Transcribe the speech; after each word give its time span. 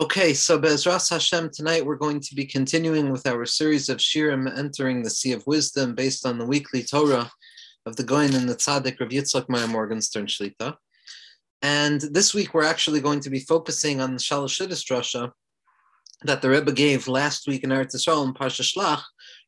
Okay, 0.00 0.32
so 0.32 0.58
Bezras 0.58 1.10
Hashem, 1.10 1.50
tonight 1.50 1.84
we're 1.84 1.94
going 1.94 2.20
to 2.20 2.34
be 2.34 2.46
continuing 2.46 3.10
with 3.10 3.26
our 3.26 3.44
series 3.44 3.90
of 3.90 3.98
Shirim 3.98 4.50
entering 4.56 5.02
the 5.02 5.10
Sea 5.10 5.32
of 5.32 5.46
Wisdom 5.46 5.94
based 5.94 6.26
on 6.26 6.38
the 6.38 6.46
weekly 6.46 6.82
Torah 6.82 7.30
of 7.84 7.96
the 7.96 8.02
Goin 8.02 8.34
and 8.34 8.48
the 8.48 8.54
Tzaddik 8.54 8.98
of 9.02 9.10
Yitzchak 9.10 9.50
Meir 9.50 9.66
Morgenstern 9.66 10.24
Shlita. 10.24 10.76
And 11.60 12.00
this 12.00 12.32
week 12.32 12.54
we're 12.54 12.64
actually 12.64 13.02
going 13.02 13.20
to 13.20 13.28
be 13.28 13.40
focusing 13.40 14.00
on 14.00 14.14
the 14.14 14.18
Shalosh 14.18 14.66
Drasha 14.66 15.32
that 16.22 16.40
the 16.40 16.48
Rebbe 16.48 16.72
gave 16.72 17.06
last 17.06 17.46
week 17.46 17.62
in 17.62 17.68
Eretz 17.68 17.94
Yisrael 17.94 18.24
in 18.24 18.32
Parsha 18.32 18.62
Shlach, 18.62 19.02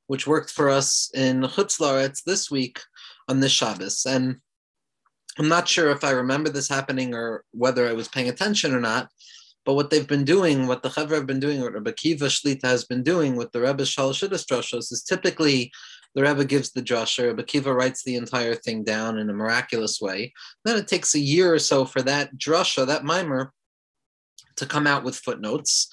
which 0.08 0.26
worked 0.26 0.50
for 0.50 0.68
us 0.68 1.10
in 1.14 1.40
Chutz 1.40 1.80
Laretz 1.80 2.24
this 2.24 2.50
week 2.50 2.78
on 3.26 3.40
this 3.40 3.52
Shabbos. 3.52 4.04
And 4.04 4.36
I'm 5.38 5.48
not 5.48 5.66
sure 5.66 5.88
if 5.88 6.04
I 6.04 6.10
remember 6.10 6.50
this 6.50 6.68
happening 6.68 7.14
or 7.14 7.42
whether 7.52 7.88
I 7.88 7.94
was 7.94 8.08
paying 8.08 8.28
attention 8.28 8.74
or 8.74 8.80
not, 8.80 9.08
but 9.64 9.74
what 9.74 9.90
they've 9.90 10.08
been 10.08 10.24
doing, 10.24 10.66
what 10.66 10.82
the 10.82 10.88
Chevra 10.88 11.16
have 11.16 11.26
been 11.26 11.40
doing, 11.40 11.60
what 11.60 11.74
Rebbe 11.74 11.92
Kiva 11.92 12.26
Shlita 12.26 12.64
has 12.64 12.84
been 12.84 13.02
doing 13.02 13.36
with 13.36 13.52
the 13.52 13.60
Rebbe 13.60 13.84
Shalashidus 13.84 14.44
drashos 14.46 14.92
is 14.92 15.04
typically 15.08 15.72
the 16.14 16.22
Rebbe 16.22 16.44
gives 16.44 16.72
the 16.72 16.82
drasha, 16.82 17.28
Rebbe 17.28 17.42
Kiva 17.42 17.72
writes 17.72 18.02
the 18.02 18.16
entire 18.16 18.54
thing 18.54 18.84
down 18.84 19.18
in 19.18 19.30
a 19.30 19.34
miraculous 19.34 20.00
way. 20.00 20.32
Then 20.64 20.76
it 20.76 20.88
takes 20.88 21.14
a 21.14 21.20
year 21.20 21.54
or 21.54 21.58
so 21.58 21.84
for 21.84 22.02
that 22.02 22.36
drasha, 22.36 22.86
that 22.86 23.04
mimer, 23.04 23.52
to 24.56 24.66
come 24.66 24.86
out 24.86 25.04
with 25.04 25.16
footnotes. 25.16 25.88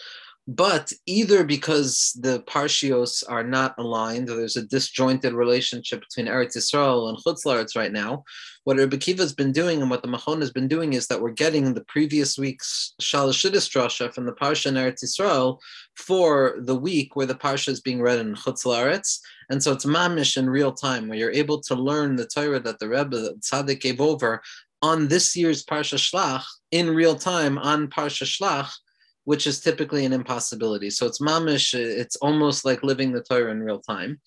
But 0.51 0.91
either 1.05 1.43
because 1.43 2.17
the 2.19 2.39
parshios 2.47 3.23
are 3.29 3.43
not 3.43 3.75
aligned, 3.77 4.31
or 4.31 4.35
there's 4.35 4.55
a 4.55 4.65
disjointed 4.65 5.33
relationship 5.33 6.01
between 6.01 6.25
Eretz 6.25 6.57
Yisrael 6.57 7.07
and 7.07 7.19
Chutz 7.19 7.45
Laretz 7.45 7.77
right 7.77 7.91
now, 7.91 8.23
what 8.63 8.77
Rebbe 8.77 8.97
Kiva 8.97 9.21
has 9.21 9.33
been 9.33 9.51
doing 9.51 9.79
and 9.79 9.91
what 9.91 10.01
the 10.01 10.07
Machon 10.07 10.39
has 10.39 10.49
been 10.49 10.67
doing 10.67 10.93
is 10.93 11.05
that 11.05 11.21
we're 11.21 11.29
getting 11.29 11.75
the 11.75 11.83
previous 11.83 12.35
week's 12.35 12.95
Shalashidis 12.99 13.69
Drasha 13.69 14.11
from 14.11 14.25
the 14.25 14.31
Parsha 14.31 14.65
in 14.65 14.73
Eretz 14.73 15.03
Yisrael 15.03 15.59
for 15.95 16.55
the 16.61 16.75
week 16.75 17.15
where 17.15 17.27
the 17.27 17.35
Parsha 17.35 17.69
is 17.69 17.81
being 17.81 18.01
read 18.01 18.17
in 18.17 18.33
Chutz 18.33 18.65
Laretz. 18.65 19.19
And 19.51 19.61
so 19.61 19.71
it's 19.71 19.85
mamish 19.85 20.35
in 20.35 20.49
real 20.49 20.71
time, 20.71 21.07
where 21.07 21.19
you're 21.19 21.29
able 21.29 21.61
to 21.61 21.75
learn 21.75 22.15
the 22.15 22.25
Torah 22.25 22.59
that 22.61 22.79
the 22.79 22.89
Rebbe, 22.89 23.15
the 23.15 23.35
Tzaddik 23.35 23.81
gave 23.81 24.01
over 24.01 24.41
on 24.81 25.09
this 25.09 25.35
year's 25.35 25.63
Parsha 25.63 25.99
Shlach 25.99 26.45
in 26.71 26.89
real 26.89 27.15
time 27.15 27.59
on 27.59 27.87
Parsha 27.87 28.25
Shlach 28.25 28.71
which 29.29 29.45
is 29.45 29.59
typically 29.59 30.05
an 30.05 30.11
impossibility. 30.11 30.89
So 30.89 31.05
it's 31.05 31.21
mamish, 31.21 31.75
it's 31.75 32.15
almost 32.15 32.65
like 32.65 32.81
living 32.81 33.11
the 33.11 33.21
Torah 33.21 33.51
in 33.51 33.61
real 33.61 33.79
time. 33.79 34.19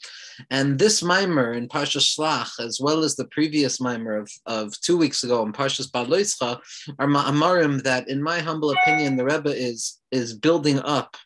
And 0.49 0.79
this 0.79 1.03
mimer 1.03 1.55
in 1.55 1.67
Parsha 1.67 2.01
Shlach, 2.01 2.65
as 2.65 2.79
well 2.81 3.03
as 3.03 3.17
the 3.17 3.25
previous 3.25 3.81
mimer 3.81 4.15
of, 4.19 4.31
of 4.47 4.81
two 4.81 4.97
weeks 4.97 5.25
ago 5.25 5.45
in 5.45 5.53
Parshas 5.53 5.91
Baloischa, 5.91 6.61
are 7.01 7.09
ma'amarim 7.09 7.83
that, 7.83 8.07
in 8.07 8.23
my 8.23 8.39
humble 8.39 8.71
opinion, 8.71 9.17
the 9.17 9.25
Rebbe 9.25 9.51
is, 9.51 9.99
is 10.13 10.35
building 10.35 10.79
up 10.79 11.17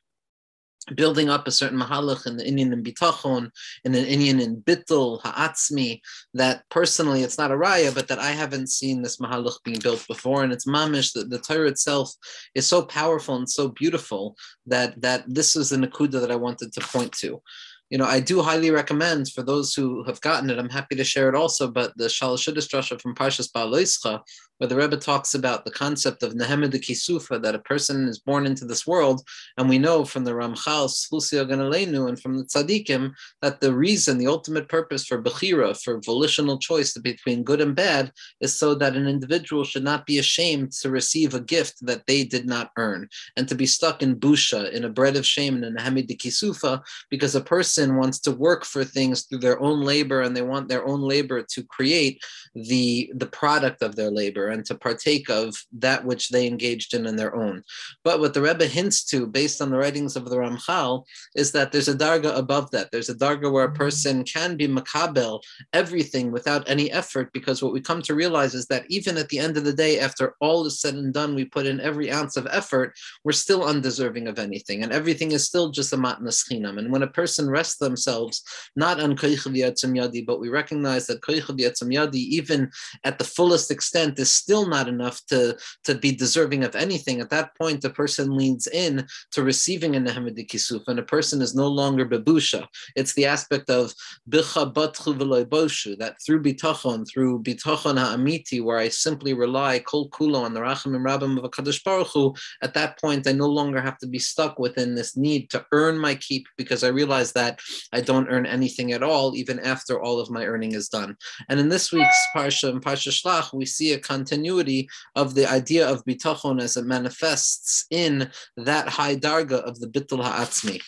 building 0.95 1.29
up 1.29 1.47
a 1.47 1.51
certain 1.51 1.79
mahalach 1.79 2.27
in 2.27 2.37
the 2.37 2.47
Indian 2.47 2.73
in 2.73 2.83
bitachon, 2.83 3.51
in 3.85 3.95
an 3.95 4.05
Indian 4.05 4.41
in 4.41 4.63
bittul, 4.63 5.21
ha'atzmi, 5.23 6.01
that 6.35 6.63
personally 6.71 7.23
it's 7.23 7.39
not 7.39 7.51
a 7.51 7.55
raya, 7.55 7.95
but 7.95 8.09
that 8.09 8.19
I 8.19 8.31
haven't 8.31 8.71
seen 8.71 9.03
this 9.03 9.17
mahalach 9.17 9.63
being 9.65 9.79
built 9.81 10.07
before. 10.07 10.45
And 10.45 10.53
it's 10.53 10.67
mamish 10.67 11.13
that 11.15 11.31
the 11.31 11.39
Torah 11.39 11.69
itself 11.69 12.13
is 12.55 12.67
so 12.67 12.83
powerful 12.83 13.37
and 13.37 13.49
so 13.49 13.69
beautiful 13.69 14.37
that, 14.67 15.01
that 15.03 15.25
this 15.27 15.57
is 15.57 15.71
the 15.71 15.77
nakuda 15.77 16.21
that 16.21 16.31
I 16.31 16.37
wanted 16.37 16.73
to 16.73 16.81
point 16.81 17.13
to 17.15 17.43
you 17.91 17.99
know, 17.99 18.05
I 18.05 18.19
do 18.19 18.43
highly 18.43 18.71
recommend 18.71 19.31
for 19.31 19.43
those 19.43 19.75
who 19.75 20.03
have 20.05 20.21
gotten 20.21 20.51
it. 20.51 20.59
I'm 20.59 20.69
happy 20.69 20.97
to 20.97 21.05
share 21.05 21.29
it 21.29 21.37
also. 21.37 21.69
But 21.69 21.97
the 21.97 22.07
Shalashidus 22.07 22.69
Drasha 22.69 23.01
from 23.01 23.15
Parshas 23.15 23.51
Ba'aloischa, 23.53 24.23
where 24.59 24.69
the 24.69 24.75
Rebbe 24.75 24.97
talks 24.97 25.35
about 25.35 25.65
the 25.65 25.71
concept 25.71 26.23
of 26.23 26.33
Nehemah 26.33 26.73
Kisufa, 26.73 27.41
that 27.43 27.55
a 27.55 27.61
person 27.61 28.09
is 28.09 28.19
born 28.19 28.47
into 28.47 28.65
this 28.65 28.87
world. 28.87 29.23
And 29.57 29.69
we 29.69 29.79
know 29.79 30.05
from 30.05 30.25
the 30.25 30.33
Ramchal, 30.33 30.89
Slusia 30.89 31.49
Ganalenu, 31.49 32.09
and 32.09 32.21
from 32.21 32.39
the 32.39 32.45
Tzadikim, 32.45 33.13
that 33.43 33.61
the 33.61 33.73
reason, 33.73 34.19
the 34.19 34.27
ultimate 34.27 34.69
purpose 34.69 35.07
for 35.07 35.23
Bechira, 35.23 35.81
for 35.81 36.01
volitional 36.05 36.59
choice 36.59 36.93
between 36.95 37.45
good 37.45 37.61
and 37.61 37.77
bad, 37.77 38.11
is 38.41 38.59
so 38.59 38.75
that 38.75 38.97
an 38.97 39.07
individual 39.07 39.63
should 39.63 39.85
not 39.85 40.07
be 40.07 40.19
ashamed 40.19 40.73
to 40.73 40.91
receive 40.91 41.35
a 41.35 41.41
gift 41.41 41.77
that 41.87 42.07
they 42.07 42.25
did 42.25 42.47
not 42.47 42.71
earn, 42.79 43.09
and 43.37 43.49
to 43.49 43.55
be 43.55 43.67
stuck 43.67 44.03
in 44.03 44.17
Busha, 44.17 44.73
in 44.73 44.85
a 44.85 44.89
bread 44.89 45.17
of 45.17 45.25
shame, 45.25 45.57
in 45.57 45.65
a 45.65 45.71
Nehemah 45.71 46.17
Kisufa, 46.17 46.83
because 47.11 47.37
a 47.37 47.41
person 47.41 47.76
wants 47.79 48.19
to 48.21 48.31
work 48.31 48.65
for 48.65 48.85
things 48.85 49.23
through 49.23 49.39
their 49.39 49.61
own 49.61 49.83
labor 49.83 50.23
and 50.23 50.37
they 50.37 50.43
want 50.43 50.69
their 50.69 50.87
own 50.87 51.01
labor 51.01 51.43
to 51.43 51.63
create 51.65 52.23
the, 52.55 53.11
the 53.15 53.27
product 53.27 53.83
of 53.83 53.97
their 53.97 54.11
labor 54.11 54.49
and 54.49 54.65
to 54.67 54.75
partake 54.75 55.29
of 55.29 55.55
that 55.73 56.05
which 56.05 56.29
they 56.31 56.47
engaged 56.47 56.95
in 56.95 57.07
in 57.07 57.17
their 57.17 57.35
own. 57.35 57.63
But 58.05 58.21
what 58.21 58.35
the 58.35 58.43
Rebbe 58.43 58.67
hints 58.67 59.05
to, 59.07 59.27
based 59.27 59.61
on 59.61 59.71
the 59.71 59.79
writings 59.79 60.17
of 60.17 60.29
the 60.29 60.37
Ramchal, 60.37 61.05
is 61.35 61.53
that 61.53 61.73
there's 61.73 61.89
a 61.89 61.95
darga 61.95 62.37
above 62.37 62.71
that. 62.71 62.91
There's 62.91 63.09
a 63.09 63.15
darga 63.15 63.51
where 63.51 63.65
a 63.65 63.69
mm-hmm. 63.69 63.77
person 63.77 64.25
can 64.25 64.57
be 64.57 64.69
makabel 64.69 65.41
everything 65.73 66.31
without 66.31 66.69
any 66.69 66.91
effort, 66.93 67.33
because 67.33 67.63
what 67.63 67.73
we 67.73 67.81
come 67.81 68.03
to 68.03 68.15
realize 68.15 68.55
is 68.55 68.67
that 68.67 68.85
even 68.89 69.17
at 69.17 69.29
the 69.29 69.39
end 69.39 69.57
of 69.57 69.65
the 69.65 69.73
day, 69.73 69.99
after 69.99 70.35
all 70.41 70.65
is 70.67 70.81
said 70.81 70.95
and 70.95 71.13
done, 71.13 71.35
we 71.35 71.45
put 71.45 71.67
in 71.67 71.81
every 71.81 72.11
ounce 72.11 72.37
of 72.37 72.47
effort, 72.51 72.95
we're 73.25 73.33
still 73.33 73.65
undeserving 73.65 74.29
of 74.29 74.39
anything, 74.39 74.83
and 74.83 74.93
everything 74.93 75.33
is 75.33 75.45
still 75.45 75.71
just 75.71 75.93
a 75.93 75.97
matnas 75.97 76.45
chinam. 76.47 76.79
And 76.79 76.93
when 76.93 77.03
a 77.03 77.09
person 77.09 77.51
rests 77.51 77.66
themselves 77.75 78.43
not 78.77 79.01
on 79.01 79.17
koichav 79.17 79.55
yadi, 79.57 80.25
but 80.25 80.41
we 80.41 80.49
recognize 80.49 81.07
that 81.07 81.21
koichav 81.23 81.59
yadi, 81.59 82.15
even 82.15 82.71
at 83.05 83.19
the 83.19 83.25
fullest 83.25 83.71
extent, 83.71 84.19
is 84.19 84.31
still 84.31 84.69
not 84.69 84.89
enough 84.89 85.25
to, 85.27 85.57
to 85.85 85.95
be 85.95 86.13
deserving 86.13 86.65
of 86.65 86.75
anything. 86.77 87.21
At 87.21 87.31
that 87.31 87.57
point, 87.57 87.83
the 87.83 87.91
person 87.91 88.37
leans 88.37 88.67
in 88.67 89.07
to 89.33 89.43
receiving 89.43 89.97
a 89.97 90.01
Nehemah 90.01 90.49
Kisuf, 90.49 90.87
and 90.87 90.99
a 90.99 91.03
person 91.03 91.43
is 91.43 91.55
no 91.55 91.67
longer 91.67 92.07
bebusha. 92.07 92.67
It's 92.95 93.15
the 93.15 93.27
aspect 93.27 93.71
of 93.71 93.93
bicha 94.31 94.73
batchu 94.73 95.47
boshu, 95.47 95.99
that 95.99 96.17
through 96.25 96.43
bitachon, 96.43 97.07
through 97.09 97.43
bitachon 97.43 97.99
ha'amiti, 97.99 98.63
where 98.63 98.79
I 98.79 98.89
simply 98.89 99.35
rely 99.35 99.79
kol 99.81 100.09
kulo 100.11 100.43
on 100.43 100.55
the 100.55 100.61
rachamim 100.61 101.03
rabbim 101.07 101.39
of 101.39 101.45
a 101.45 101.49
Kadosh 101.49 101.83
Baruch 101.83 102.09
Hu, 102.09 102.35
at 102.63 102.75
that 102.75 103.01
point, 103.01 103.27
I 103.27 103.33
no 103.33 103.47
longer 103.47 103.81
have 103.81 103.99
to 103.99 104.07
be 104.07 104.19
stuck 104.19 104.59
within 104.59 104.95
this 104.95 105.17
need 105.17 105.51
to 105.51 105.65
earn 105.73 105.99
my 105.99 106.15
keep 106.15 106.47
because 106.57 106.85
I 106.85 106.89
realize 106.89 107.33
that 107.33 107.56
I 107.93 108.01
don't 108.01 108.29
earn 108.29 108.47
anything 108.47 108.93
at 108.93 109.03
all, 109.03 109.35
even 109.37 109.59
after 109.61 110.01
all 110.01 110.21
of 110.21 110.31
my 110.31 110.45
earning 110.45 110.73
is 110.73 110.89
done. 110.89 111.17
And 111.49 111.59
in 111.61 111.69
this 111.69 111.93
week's 111.93 112.27
Parsha, 112.35 112.71
in 112.71 112.81
Parsha 112.81 113.11
Shlach, 113.11 113.53
we 113.53 113.67
see 113.67 113.93
a 113.93 113.99
continuity 113.99 114.89
of 115.15 115.35
the 115.35 115.47
idea 115.47 115.89
of 115.89 116.05
bitachon 116.05 116.61
as 116.61 116.77
it 116.77 116.85
manifests 116.85 117.87
in 117.91 118.31
that 118.57 118.89
high 118.89 119.17
darga 119.17 119.63
of 119.63 119.81
the 119.81 119.89
bittul 119.89 120.23
ha'atzmi. 120.23 120.81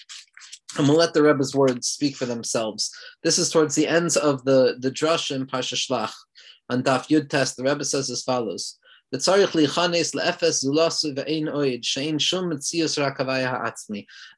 And 0.77 0.87
we'll 0.87 0.99
let 0.99 1.15
the 1.15 1.23
Rebbe's 1.23 1.55
words 1.55 1.89
speak 1.89 2.15
for 2.17 2.27
themselves. 2.27 2.91
This 3.23 3.39
is 3.39 3.51
towards 3.51 3.75
the 3.75 3.89
ends 3.89 4.17
of 4.17 4.45
the, 4.45 4.77
the 4.79 4.91
drush 4.91 5.35
in 5.35 5.47
Pasha 5.47 5.77
Shlach. 5.77 6.13
On 6.71 6.83
Daf 6.83 7.09
Yud 7.09 7.31
Test, 7.31 7.57
the 7.57 7.65
Rebbe 7.65 7.85
says 7.85 8.11
as 8.11 8.23
follows. 8.23 8.79
A 9.11 9.17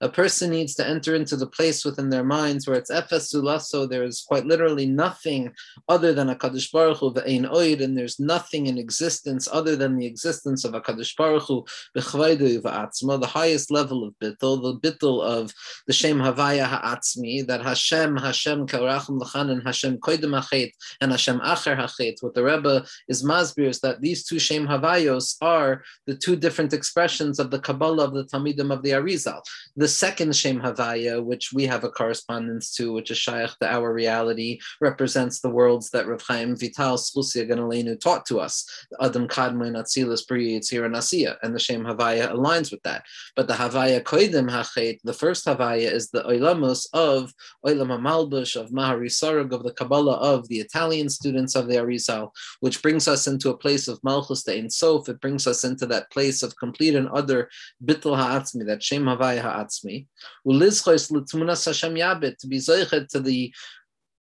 person 0.09 0.51
needs 0.51 0.75
to 0.75 0.87
enter 0.87 1.15
into 1.17 1.37
the 1.37 1.49
place 1.53 1.85
within 1.85 2.09
their 2.09 2.23
minds 2.23 2.69
where 2.69 2.77
it's 2.77 2.91
efes 2.91 3.35
zulaso, 3.35 3.91
there 3.91 4.05
is 4.05 4.23
quite 4.23 4.47
literally 4.47 4.87
nothing 4.87 5.53
other 5.89 6.13
than 6.13 6.29
a 6.29 6.37
Kadosh 6.37 6.71
Baruch 6.71 6.99
Hu 6.99 7.13
ve'ein 7.13 7.51
oid, 7.51 7.83
and 7.83 7.99
there's 7.99 8.21
nothing 8.21 8.67
in 8.67 8.79
existence 8.79 9.49
other 9.51 9.75
than 9.75 9.97
the 9.97 10.07
existence 10.07 10.65
of 10.65 10.75
a 10.75 10.81
Kadosh 10.81 11.17
Baruch 11.17 11.43
Hu 11.49 11.65
the 11.95 13.27
highest 13.27 13.73
level 13.73 14.05
of 14.05 14.15
bittul, 14.23 14.63
the 14.63 14.79
bittul 14.79 15.21
of 15.21 15.53
the 15.89 15.93
Shem 15.93 16.19
Havaya 16.19 16.65
Ha'atzmi, 16.65 17.45
that 17.49 17.63
Hashem, 17.63 18.17
Hashem 18.19 18.69
Karachim 18.69 19.19
L'chan, 19.19 19.51
and 19.51 19.65
Hashem 19.65 19.99
Koidim 19.99 20.41
Hachet, 20.41 20.71
and 21.01 21.11
Hashem 21.11 21.41
Acher 21.41 21.77
Hachet. 21.77 22.19
What 22.21 22.35
the 22.35 22.45
Rebbe 22.45 22.87
is 23.09 23.25
masbir 23.25 23.67
is 23.69 23.81
that 23.81 24.01
these 24.01 24.25
two 24.25 24.39
Shem 24.39 24.60
Havayos 24.67 25.37
are 25.41 25.83
the 26.07 26.17
two 26.17 26.37
different 26.37 26.73
expressions 26.73 27.39
of 27.39 27.51
the 27.51 27.59
Kabbalah 27.59 28.05
of 28.05 28.15
the 28.15 28.25
Talmidim 28.25 28.73
of 28.73 28.83
the 28.83 28.91
Arizal. 28.91 29.41
The 29.77 29.89
second 29.89 30.35
Shem 30.35 30.61
Havaya, 30.61 31.23
which 31.23 31.53
we 31.53 31.67
have 31.67 31.85
a 31.85 31.91
correspondence 31.91 32.73
to, 32.75 32.93
which 32.93 33.11
is 33.11 33.19
Shaykh 33.19 33.51
to 33.61 33.73
our 33.73 33.93
reality, 33.93 34.61
represents 34.81 35.41
the 35.41 35.51
worlds 35.51 35.91
that 35.91 36.07
Rav 36.07 36.23
Chaim 36.23 36.57
Vital 36.57 36.97
Slusia 36.97 37.49
Ganalenu 37.49 37.99
taught 37.99 38.27
to 38.27 38.41
us. 38.41 38.65
Adam 39.01 39.29
Kadmoin 39.29 39.77
Atzilas 39.77 40.27
Bri 40.27 40.59
Yitzira 40.59 40.89
Nasiya, 40.89 41.37
and 41.43 41.55
the 41.55 41.61
Shem 41.61 41.85
Havaya 41.85 42.33
aligns 42.33 42.71
with 42.71 42.83
that. 42.83 43.05
But 43.37 43.49
the 43.49 43.55
Havaya 43.55 44.03
Koidim 44.03 44.51
Hachet, 44.51 44.99
the 45.05 45.13
first 45.13 45.47
Havaya 45.47 45.91
is 45.91 46.11
the 46.11 46.23
Oilamos 46.23 46.87
of 46.93 47.33
Oilam 47.65 48.01
Malbush, 48.01 48.61
of 48.61 48.71
Mahari 48.71 49.11
Sarag, 49.11 49.53
of 49.53 49.63
the 49.63 49.73
Kabbalah 49.73 50.17
of 50.17 50.49
the 50.49 50.59
Italian 50.61 51.09
students 51.09 51.55
of 51.55 51.67
the 51.67 51.75
Arizal, 51.77 52.31
which 52.61 52.83
brings 52.83 53.09
us 53.09 53.27
into 53.27 53.51
a 53.51 53.57
place 53.57 53.89
of 53.89 54.03
Malchus 54.03 54.45
the 54.51 54.59
Ein 54.59 54.71
Sof, 54.71 55.09
it 55.09 55.21
brings 55.21 55.47
us 55.47 55.65
into 55.65 55.87
that 55.87 56.11
place 56.11 56.43
of 56.43 56.57
complete 56.57 56.95
and 56.95 57.09
other 57.09 57.49
bittul 57.85 58.17
ha'atzmi, 58.17 58.67
that 58.67 58.83
shem 58.83 59.05
havaya 59.05 59.41
ha'atzmi. 59.41 60.07
Ulizchos 60.47 61.11
l'tmunas 61.11 61.65
Hashem 61.67 61.95
yabit, 61.95 62.37
to 62.39 62.47
be 62.47 62.59
zeichet 62.59 63.09
to 63.09 63.21
the 63.21 63.53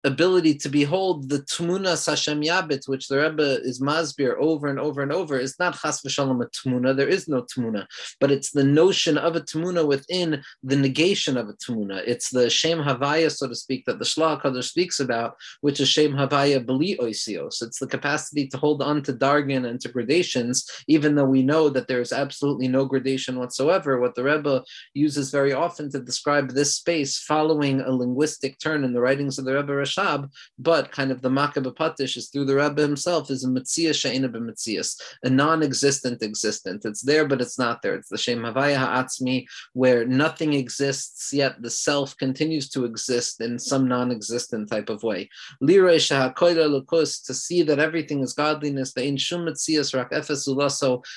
ability 0.05 0.55
to 0.55 0.69
behold 0.69 1.29
the 1.29 1.41
Tmuna 1.41 1.95
Sashem 1.95 2.45
Yabit, 2.45 2.89
which 2.89 3.09
the 3.09 3.19
Rebbe 3.19 3.61
is 3.63 3.81
masbir 3.81 4.35
over 4.39 4.69
and 4.69 4.79
over 4.79 5.03
and 5.03 5.13
over, 5.13 5.39
is 5.39 5.59
not 5.59 5.77
Chas 5.81 6.03
v'shalom 6.03 6.45
a 6.45 6.49
Tmuna. 6.49 6.97
There 6.97 7.09
is 7.09 7.27
no 7.29 7.43
Tmuna, 7.43 7.87
but 8.21 8.31
it's 8.31 8.51
the 8.51 8.65
notion 8.65 9.17
of 9.17 9.37
a 9.37 9.41
Tmuna 9.41 9.87
within 9.87 10.43
the 10.63 10.77
negation 10.77 11.37
of 11.37 11.49
a 11.49 11.55
Tmuna. 11.55 12.03
It's 12.07 12.31
the 12.31 12.51
Shem 12.51 12.79
Havaya, 12.79 13.31
so 13.31 13.49
to 13.49 13.55
speak, 13.55 13.87
that 13.87 13.99
the 13.99 14.05
Shlach 14.05 14.43
Kadosh 14.43 14.65
speaks 14.65 15.01
about, 15.01 15.37
which 15.63 15.81
is 15.81 15.89
Shem 15.89 16.13
Havaya 16.13 16.65
Beli 16.65 16.97
Oisios. 17.01 17.63
It's 17.63 17.79
the 17.79 17.87
capacity 17.87 18.47
to 18.49 18.59
hold 18.59 18.83
on 18.83 19.03
to 19.03 19.13
Dargan 19.13 19.69
and 19.69 19.81
to 19.81 19.89
gradations, 19.89 20.69
even 20.87 21.15
though 21.15 21.25
we 21.25 21.43
know 21.43 21.69
that 21.71 21.89
there 21.89 22.01
is 22.01 22.13
absolutely 22.13 22.69
no 22.69 22.85
gradation 22.85 23.39
whatsoever. 23.39 24.01
What 24.01 24.15
the 24.15 24.25
Rebbe 24.25 24.65
uses 24.93 25.31
very 25.31 25.53
often 25.53 25.91
to 25.93 26.01
describe 26.01 26.51
this 26.51 26.77
space 26.77 27.19
following 27.19 27.81
a 27.81 27.91
linguistic 27.91 28.59
turn 28.59 28.85
in 28.85 28.93
the 28.93 29.01
writings 29.01 29.39
of 29.39 29.45
the 29.45 29.55
Rebbe 29.55 29.73
Rashab, 29.95 30.31
but 30.59 30.93
kind 30.93 31.11
of 31.11 31.23
the 31.23 31.31
Makkah 31.31 31.61
Patish 31.61 32.17
is 32.17 32.29
through 32.29 32.45
the 32.45 32.57
Rebbe 32.57 32.81
himself, 32.81 33.31
is 33.31 33.45
a 33.45 33.49
Mitzia 33.49 33.95
She'ina 33.95 34.29
B'Mitzias, 34.29 35.01
a 35.23 35.31
non-existent 35.31 36.23
existent. 36.23 36.85
It's 36.85 37.03
there, 37.03 37.27
but 37.27 37.41
it's 37.41 37.59
not 37.59 37.83
there. 37.83 37.95
It's 37.95 38.09
the 38.09 38.19
Shem 38.19 38.41
Havaya 38.41 38.77
Ha'atzmi, 38.77 39.47
where 39.73 40.05
nothing 40.05 40.55
exists, 40.55 41.33
yet 41.33 41.61
the 41.63 41.71
self 41.71 42.17
continues 42.17 42.69
to 42.71 42.85
exist 42.85 43.41
in 43.41 43.59
some 43.59 43.89
non-existent 43.89 44.71
type 44.71 44.89
of 44.89 45.03
way. 45.03 45.29
Lirei 45.63 45.99
Lukus, 46.35 47.25
to 47.25 47.35
see 47.35 47.63
that 47.63 47.79
everything 47.79 48.21
is 48.21 48.33
godliness, 48.33 48.93
the 48.93 49.03
Ein 49.03 49.17
Shum 49.17 49.47
Mitzias 49.47 49.95
Rak 49.95 50.13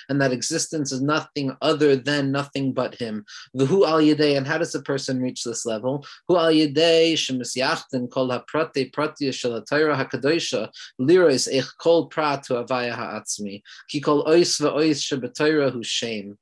and 0.09 0.21
that 0.21 0.31
existence 0.31 0.91
is 0.91 1.01
nothing 1.01 1.55
other 1.61 1.95
than 1.95 2.31
nothing 2.31 2.73
but 2.73 2.95
him. 2.95 3.25
V'hu 3.55 3.87
al 3.87 3.99
Yedei, 3.99 4.37
and 4.37 4.47
how 4.47 4.57
does 4.57 4.75
a 4.75 4.81
person 4.81 5.21
reach 5.21 5.43
this 5.43 5.65
level? 5.65 6.05
Hu 6.27 6.37
al 6.37 6.51
Yedei 6.51 7.13
Shemisyachten 7.13 8.09
Kol 8.09 8.27
HaPrate 8.73 8.93
Pratia 8.93 9.33
Shel 9.33 9.61
HaTorah 9.61 10.09
HaKadoisha 10.09 10.69
Lirois 10.99 11.47
Ech 11.51 11.67
Kol 11.79 12.07
Prat 12.07 12.43
to 12.43 12.53
Avaya 12.53 12.93
Ha'atzmi 12.93 13.61
Ki 13.89 14.01
Kol 14.01 14.23
Ois 14.27 14.59
V'Ois 14.59 15.01
Shebetorah 15.01 15.71
Hu 15.71 15.83
Shem 15.83 16.37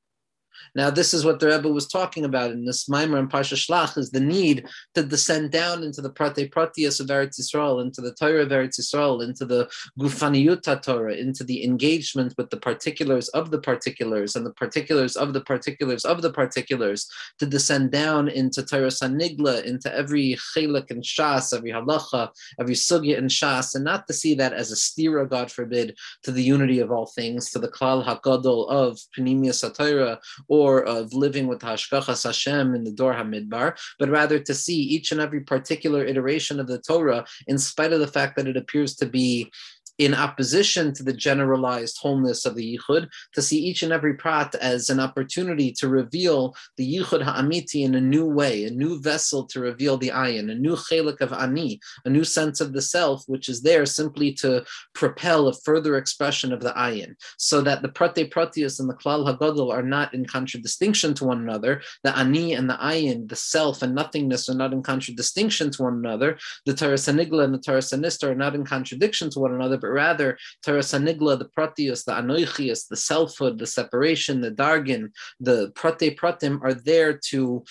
now, 0.73 0.89
this 0.89 1.13
is 1.13 1.23
what 1.23 1.39
the 1.39 1.47
Rebbe 1.47 1.69
was 1.69 1.87
talking 1.87 2.25
about 2.25 2.51
in 2.51 2.65
this 2.65 2.87
Maimer 2.89 3.19
and 3.19 3.29
Parsha 3.29 3.55
Shlach, 3.55 3.97
is 3.97 4.11
the 4.11 4.19
need 4.19 4.65
to 4.95 5.03
descend 5.03 5.51
down 5.51 5.83
into 5.83 6.01
the 6.01 6.09
Prate 6.09 6.51
Pratias 6.51 6.99
of 6.99 7.07
Eretz 7.07 7.39
Yisrael, 7.39 7.81
into 7.81 8.01
the 8.01 8.13
Torah 8.13 8.43
of 8.43 8.49
Eretz 8.49 8.79
Yisrael, 8.79 9.23
into 9.23 9.45
the 9.45 9.69
Gufaniyuta 9.99 10.81
Torah, 10.81 11.13
into 11.13 11.43
the 11.43 11.63
engagement 11.63 12.33
with 12.37 12.49
the 12.49 12.57
particulars 12.57 13.27
of 13.29 13.51
the 13.51 13.59
particulars 13.59 14.35
and 14.35 14.45
the 14.45 14.53
particulars 14.53 15.15
of 15.15 15.33
the 15.33 15.41
particulars 15.41 16.05
of 16.05 16.21
the 16.21 16.31
particulars, 16.31 17.07
to 17.39 17.45
descend 17.45 17.91
down 17.91 18.27
into 18.27 18.63
Torah 18.63 18.87
Sanigla, 18.87 19.63
into 19.63 19.93
every 19.93 20.37
chelik 20.55 20.89
and 20.89 21.03
shas, 21.03 21.55
every 21.55 21.71
halacha, 21.71 22.29
every 22.59 22.75
sugya 22.75 23.17
and 23.17 23.29
shas, 23.29 23.75
and 23.75 23.83
not 23.83 24.07
to 24.07 24.13
see 24.13 24.33
that 24.35 24.53
as 24.53 24.71
a 24.71 24.75
stira, 24.75 25.29
God 25.29 25.51
forbid, 25.51 25.95
to 26.23 26.31
the 26.31 26.43
unity 26.43 26.79
of 26.79 26.91
all 26.91 27.05
things, 27.07 27.51
to 27.51 27.59
the 27.59 27.67
klal 27.67 28.05
hagadol 28.05 28.69
of 28.69 28.97
Panimia 29.17 29.51
Satira, 29.51 30.17
or 30.55 30.83
of 30.83 31.13
living 31.13 31.47
with 31.47 31.59
Hashgachas 31.59 32.23
Hashem 32.23 32.75
in 32.75 32.83
the 32.83 32.91
Dor 32.91 33.13
Hamidbar, 33.13 33.77
but 33.99 34.09
rather 34.09 34.39
to 34.39 34.53
see 34.53 34.79
each 34.79 35.11
and 35.11 35.21
every 35.21 35.41
particular 35.41 36.05
iteration 36.05 36.59
of 36.59 36.67
the 36.67 36.79
Torah, 36.79 37.25
in 37.47 37.57
spite 37.57 37.93
of 37.93 37.99
the 37.99 38.07
fact 38.07 38.35
that 38.35 38.47
it 38.47 38.57
appears 38.57 38.95
to 38.95 39.05
be 39.05 39.51
in 39.97 40.13
opposition 40.13 40.93
to 40.93 41.03
the 41.03 41.13
generalized 41.13 41.97
wholeness 42.01 42.45
of 42.45 42.55
the 42.55 42.77
Yichud, 42.77 43.07
to 43.33 43.41
see 43.41 43.57
each 43.57 43.83
and 43.83 43.93
every 43.93 44.13
prat 44.15 44.53
as 44.55 44.89
an 44.89 44.99
opportunity 44.99 45.71
to 45.71 45.87
reveal 45.87 46.55
the 46.77 46.97
Yichud 46.97 47.23
Ha'amiti 47.23 47.83
in 47.83 47.95
a 47.95 48.01
new 48.01 48.25
way, 48.25 48.65
a 48.65 48.71
new 48.71 48.99
vessel 48.99 49.45
to 49.45 49.59
reveal 49.59 49.97
the 49.97 50.09
ayin, 50.09 50.51
a 50.51 50.55
new 50.55 50.75
chelik 50.75 51.21
of 51.21 51.31
ani, 51.31 51.79
a 52.03 52.09
new 52.09 52.23
sense 52.23 52.59
of 52.59 52.73
the 52.73 52.81
self, 52.81 53.23
which 53.27 53.47
is 53.47 53.61
there 53.61 53.85
simply 53.85 54.33
to 54.33 54.65
propel 54.93 55.47
a 55.47 55.53
further 55.53 55.97
expression 55.97 56.51
of 56.51 56.61
the 56.61 56.71
ayin, 56.71 57.15
so 57.37 57.61
that 57.61 57.81
the 57.81 57.89
prate 57.89 58.31
pratius 58.31 58.79
and 58.79 58.89
the 58.89 58.93
klal 58.93 59.25
hagadol 59.25 59.71
are 59.71 59.83
not 59.83 60.13
in 60.13 60.25
contradistinction 60.25 61.13
to 61.13 61.25
one 61.25 61.39
another. 61.39 61.81
The 62.03 62.17
ani 62.17 62.53
and 62.53 62.69
the 62.69 62.75
ayin, 62.75 63.29
the 63.29 63.35
self 63.35 63.81
and 63.81 63.95
nothingness, 63.95 64.49
are 64.49 64.55
not 64.55 64.73
in 64.73 64.83
contradistinction 64.83 65.71
to 65.71 65.83
one 65.83 65.93
another. 65.93 66.37
The 66.65 66.73
Torah 66.73 66.97
and 67.07 67.53
the 67.53 67.59
Torah 67.65 68.31
are 68.31 68.35
not 68.35 68.55
in 68.55 68.65
contradiction 68.65 69.29
to 69.31 69.39
one 69.39 69.53
another 69.53 69.77
but 69.85 69.91
rather 69.91 70.37
Tarasanigla, 70.65 71.37
the 71.37 71.49
Pratius, 71.55 72.05
the 72.05 72.13
Anoichius, 72.13 72.87
the 72.87 72.97
selfhood, 72.97 73.59
the 73.59 73.67
separation, 73.67 74.41
the 74.41 74.49
Dargin, 74.49 75.11
the 75.39 75.71
Prate 75.75 76.17
Pratim 76.17 76.59
are 76.63 76.73
there 76.73 77.19
to 77.29 77.63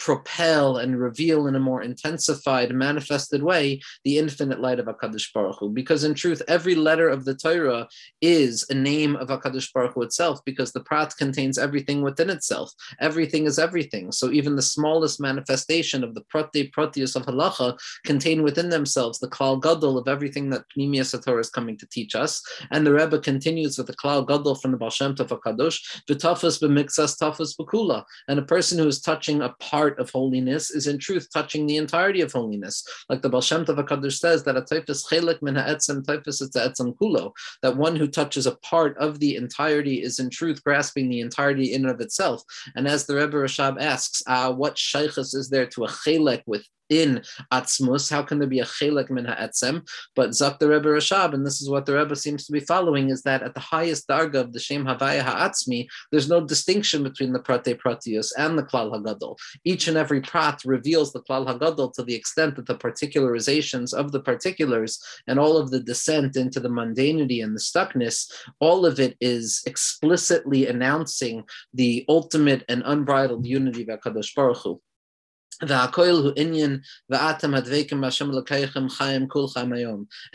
propel 0.00 0.78
and 0.78 0.98
reveal 0.98 1.46
in 1.46 1.54
a 1.54 1.60
more 1.60 1.82
intensified, 1.82 2.74
manifested 2.74 3.42
way 3.42 3.80
the 4.04 4.18
infinite 4.18 4.58
light 4.58 4.80
of 4.80 4.86
Hakadosh 4.86 5.32
Baruch 5.32 5.58
Hu. 5.60 5.68
Because 5.68 6.02
in 6.04 6.14
truth, 6.14 6.42
every 6.48 6.74
letter 6.74 7.08
of 7.08 7.24
the 7.26 7.34
Torah 7.34 7.86
is 8.22 8.66
a 8.70 8.74
name 8.74 9.14
of 9.16 9.28
Hakadosh 9.28 9.72
Baruch 9.72 9.92
Hu 9.94 10.02
itself, 10.02 10.40
because 10.44 10.72
the 10.72 10.80
Prat 10.80 11.14
contains 11.18 11.58
everything 11.58 12.02
within 12.02 12.30
itself. 12.30 12.72
Everything 13.00 13.44
is 13.44 13.58
everything. 13.58 14.10
So 14.10 14.30
even 14.32 14.56
the 14.56 14.62
smallest 14.62 15.20
manifestation 15.20 16.02
of 16.02 16.14
the 16.14 16.22
Prate 16.22 16.72
Proteus 16.72 17.14
of 17.14 17.26
Halacha 17.26 17.78
contain 18.04 18.42
within 18.42 18.70
themselves 18.70 19.18
the 19.18 19.28
Klal 19.28 19.60
Gadol 19.60 19.98
of 19.98 20.08
everything 20.08 20.48
that 20.50 20.64
Pnimiyas 20.76 21.22
Torah 21.22 21.40
is 21.40 21.50
coming 21.50 21.76
to 21.76 21.86
teach 21.86 22.14
us. 22.14 22.42
And 22.70 22.86
the 22.86 22.94
Rebbe 22.94 23.18
continues 23.18 23.76
with 23.76 23.86
the 23.86 23.96
Klal 23.96 24.26
Gadol 24.26 24.54
from 24.54 24.70
the 24.70 24.78
Baal 24.78 24.90
Shem 24.90 25.14
Tov 25.14 25.28
HaKadosh, 25.28 26.04
V'tafas 26.08 26.62
b'mixas 26.62 27.18
tafas 27.20 27.54
b'kula. 27.58 28.04
And 28.28 28.38
a 28.38 28.42
person 28.42 28.78
who 28.78 28.86
is 28.88 29.02
touching 29.02 29.42
a 29.42 29.50
part 29.60 29.89
part 29.90 30.00
of 30.00 30.10
holiness 30.10 30.70
is 30.70 30.86
in 30.86 30.98
truth 30.98 31.28
touching 31.32 31.66
the 31.66 31.76
entirety 31.76 32.20
of 32.20 32.32
holiness. 32.32 32.84
Like 33.08 33.22
the 33.22 33.28
Baal 33.28 33.40
Shem 33.40 33.64
Tov 33.64 33.84
HaKadosh 33.84 34.18
says 34.18 34.44
that 34.44 34.56
a 34.56 34.62
typhus 34.62 35.06
chelik 35.08 35.42
min 35.42 35.56
ha'etzem 35.56 36.06
typhus 36.06 36.42
etzem 36.42 36.94
kulo, 36.96 37.32
that 37.62 37.76
one 37.76 37.96
who 37.96 38.06
touches 38.06 38.46
a 38.46 38.56
part 38.56 38.96
of 38.98 39.18
the 39.18 39.36
entirety 39.36 40.02
is 40.02 40.18
in 40.18 40.30
truth 40.30 40.62
grasping 40.62 41.08
the 41.08 41.20
entirety 41.20 41.74
in 41.74 41.82
and 41.82 41.90
of 41.90 42.00
itself. 42.00 42.42
And 42.76 42.86
as 42.86 43.06
the 43.06 43.16
Rebbe 43.16 43.36
Rashab 43.36 43.80
asks, 43.80 44.22
uh, 44.26 44.52
what 44.52 44.76
shaykhs 44.76 45.34
is 45.34 45.48
there 45.48 45.66
to 45.66 45.84
a 45.84 45.88
chelik 45.88 46.42
with 46.46 46.64
in 46.90 47.22
Atzmus. 47.52 48.10
How 48.10 48.22
can 48.22 48.38
there 48.38 48.48
be 48.48 48.60
a 48.60 48.64
chelek 48.64 49.10
min 49.10 49.24
ha'etzem? 49.24 49.88
But 50.14 50.34
Zak 50.34 50.58
the 50.58 50.68
Rebbe 50.68 50.88
Rashab, 50.88 51.32
and 51.32 51.46
this 51.46 51.62
is 51.62 51.70
what 51.70 51.86
the 51.86 51.96
Rebbe 51.96 52.14
seems 52.16 52.44
to 52.46 52.52
be 52.52 52.60
following, 52.60 53.10
is 53.10 53.22
that 53.22 53.42
at 53.42 53.54
the 53.54 53.60
highest 53.60 54.08
darga 54.08 54.40
of 54.40 54.52
the 54.52 54.60
Shem 54.60 54.84
Havaya 54.84 55.22
Ha'atzmi, 55.22 55.86
there's 56.10 56.28
no 56.28 56.40
distinction 56.44 57.02
between 57.02 57.32
the 57.32 57.38
Prate 57.38 57.78
Pratius 57.78 58.32
and 58.36 58.58
the 58.58 58.62
Klal 58.62 58.92
Hagadol. 58.92 59.36
Each 59.64 59.88
and 59.88 59.96
every 59.96 60.20
prat 60.20 60.60
reveals 60.64 61.12
the 61.12 61.22
Klal 61.22 61.46
Hagadol 61.46 61.92
to 61.94 62.02
the 62.02 62.14
extent 62.14 62.56
that 62.56 62.66
the 62.66 62.74
particularizations 62.74 63.94
of 63.94 64.12
the 64.12 64.20
particulars 64.20 65.02
and 65.26 65.38
all 65.38 65.56
of 65.56 65.70
the 65.70 65.80
descent 65.80 66.36
into 66.36 66.60
the 66.60 66.68
mundanity 66.68 67.42
and 67.42 67.54
the 67.54 67.60
stuckness, 67.60 68.30
all 68.58 68.84
of 68.84 68.98
it 68.98 69.16
is 69.20 69.62
explicitly 69.66 70.66
announcing 70.66 71.44
the 71.74 72.04
ultimate 72.08 72.64
and 72.68 72.82
unbridled 72.84 73.46
unity 73.46 73.82
of 73.82 74.00
HaKadosh 74.00 74.34
Baruch 74.34 74.58
Hu. 74.58 74.80
And 75.62 75.70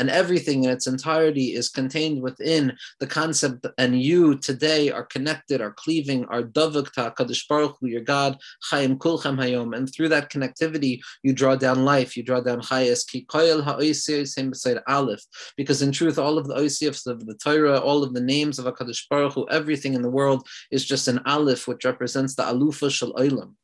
everything 0.10 0.64
in 0.64 0.70
its 0.70 0.88
entirety 0.88 1.54
is 1.54 1.70
contained 1.70 2.22
within 2.22 2.78
the 3.00 3.08
concept, 3.08 3.66
and 3.80 4.00
you 4.02 4.38
today 4.38 4.92
are 4.92 5.06
connected, 5.06 5.62
are 5.62 5.72
cleaving, 5.72 6.26
are 6.26 6.44
davuk 6.44 6.92
ta 6.94 7.10
Kadosh 7.10 7.48
Baruch 7.48 7.76
Hu, 7.80 7.88
your 7.88 8.02
God, 8.02 8.38
chayim 8.72 8.98
kulchem 8.98 9.38
hayom, 9.38 9.76
and 9.76 9.92
through 9.92 10.10
that 10.10 10.30
connectivity, 10.32 11.00
you 11.24 11.34
draw 11.34 11.56
down 11.56 11.86
life, 11.86 12.16
you 12.16 12.22
draw 12.22 12.42
down 12.42 12.62
chayes, 12.62 13.08
ki 13.08 13.26
koyel 13.26 13.64
ha'oisiyos 13.64 14.36
beside 14.50 14.78
aleph, 14.88 15.24
because 15.58 15.82
in 15.82 15.92
truth, 15.92 16.20
all 16.20 16.38
of 16.38 16.48
the 16.48 16.56
oisiyos 16.56 17.08
of 17.08 17.26
the 17.26 17.34
Torah, 17.36 17.80
all 17.80 18.04
of 18.04 18.14
the 18.14 18.22
names 18.22 18.60
of 18.60 18.66
Hakadosh 18.66 19.08
Baruch 19.10 19.34
Hu, 19.34 19.48
everything 19.50 19.96
in 19.96 20.04
the 20.04 20.10
world 20.10 20.48
is 20.70 20.86
just 20.86 21.08
an 21.08 21.20
aleph, 21.26 21.68
which 21.68 21.84
represents 21.84 22.36
the 22.36 22.44
alufa 22.44 22.92
shel 22.92 23.14
olam. 23.14 23.56